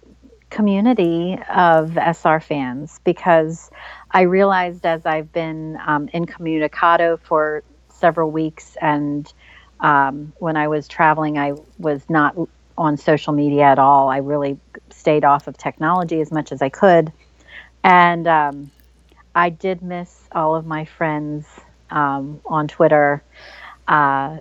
[0.53, 3.71] community of SR fans because
[4.11, 9.33] I realized as I've been um, incommunicado for several weeks and
[9.81, 12.37] um, when I was traveling, I was not
[12.79, 14.09] on social media at all.
[14.09, 14.59] I really
[14.91, 17.13] stayed off of technology as much as I could.
[17.83, 18.71] And um,
[19.35, 21.47] I did miss all of my friends
[21.91, 23.23] um, on Twitter
[23.89, 24.39] uh,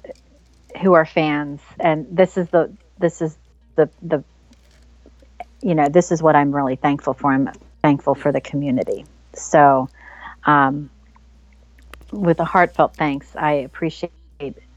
[0.82, 3.36] who are fans, and this is the this is
[3.76, 4.24] the the
[5.62, 7.32] you know this is what I'm really thankful for.
[7.32, 7.49] I'm
[7.82, 9.05] thankful for the community.
[9.34, 9.89] So,
[10.45, 10.89] um,
[12.12, 14.12] with a heartfelt thanks, I appreciate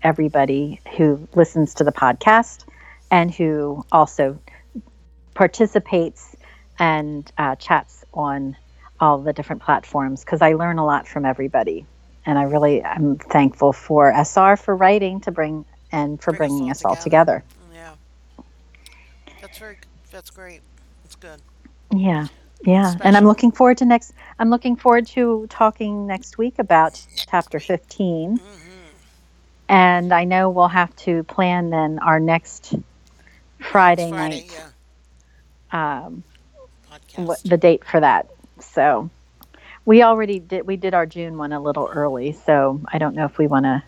[0.02, 2.64] everybody who listens to the podcast
[3.10, 4.38] and who also
[5.34, 6.36] participates
[6.78, 8.56] and uh, chats on
[9.00, 11.86] all the different platforms because I learn a lot from everybody.
[12.26, 16.50] And I really am thankful for SR for writing to bring and for Bring us
[16.50, 17.42] bringing all us all together.
[17.42, 17.44] together.
[17.74, 17.94] yeah,
[19.40, 19.78] that's very
[20.10, 20.60] that's great.
[21.94, 22.26] Yeah.
[22.64, 22.94] Yeah.
[23.02, 27.58] And I'm looking forward to next I'm looking forward to talking next week about chapter
[27.58, 27.66] week.
[27.66, 28.36] 15.
[28.36, 28.40] hmm
[29.68, 32.74] And I know we'll have to plan then our next
[33.60, 34.70] Friday, Friday, night
[35.72, 36.22] yeah, um,
[37.16, 38.28] what, the date for that.
[38.60, 39.10] So
[39.84, 43.24] we already did we did our June one a little early, so I don't know
[43.24, 43.82] if we want to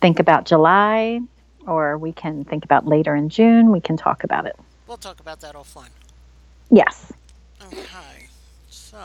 [0.00, 1.20] think about July
[1.66, 3.70] or we can think about later in June.
[3.70, 4.56] We can talk about it.
[4.86, 5.90] We'll talk about that offline.
[6.70, 7.12] Yes.
[7.62, 8.28] Okay,
[8.68, 8.98] so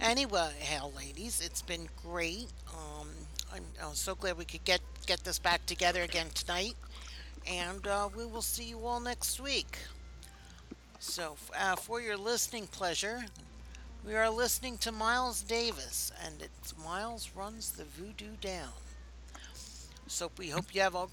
[0.00, 2.48] anyway, hell, ladies, it's been great.
[2.68, 3.08] Um,
[3.52, 6.74] I'm, I'm so glad we could get get this back together again tonight,
[7.46, 9.78] and uh, we will see you all next week.
[10.98, 13.24] So, uh, for your listening pleasure,
[14.04, 18.72] we are listening to Miles Davis, and it's Miles runs the voodoo down.
[20.06, 21.10] So we hope you have all,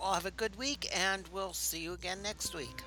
[0.00, 2.82] all have a good week, and we'll see you again next week.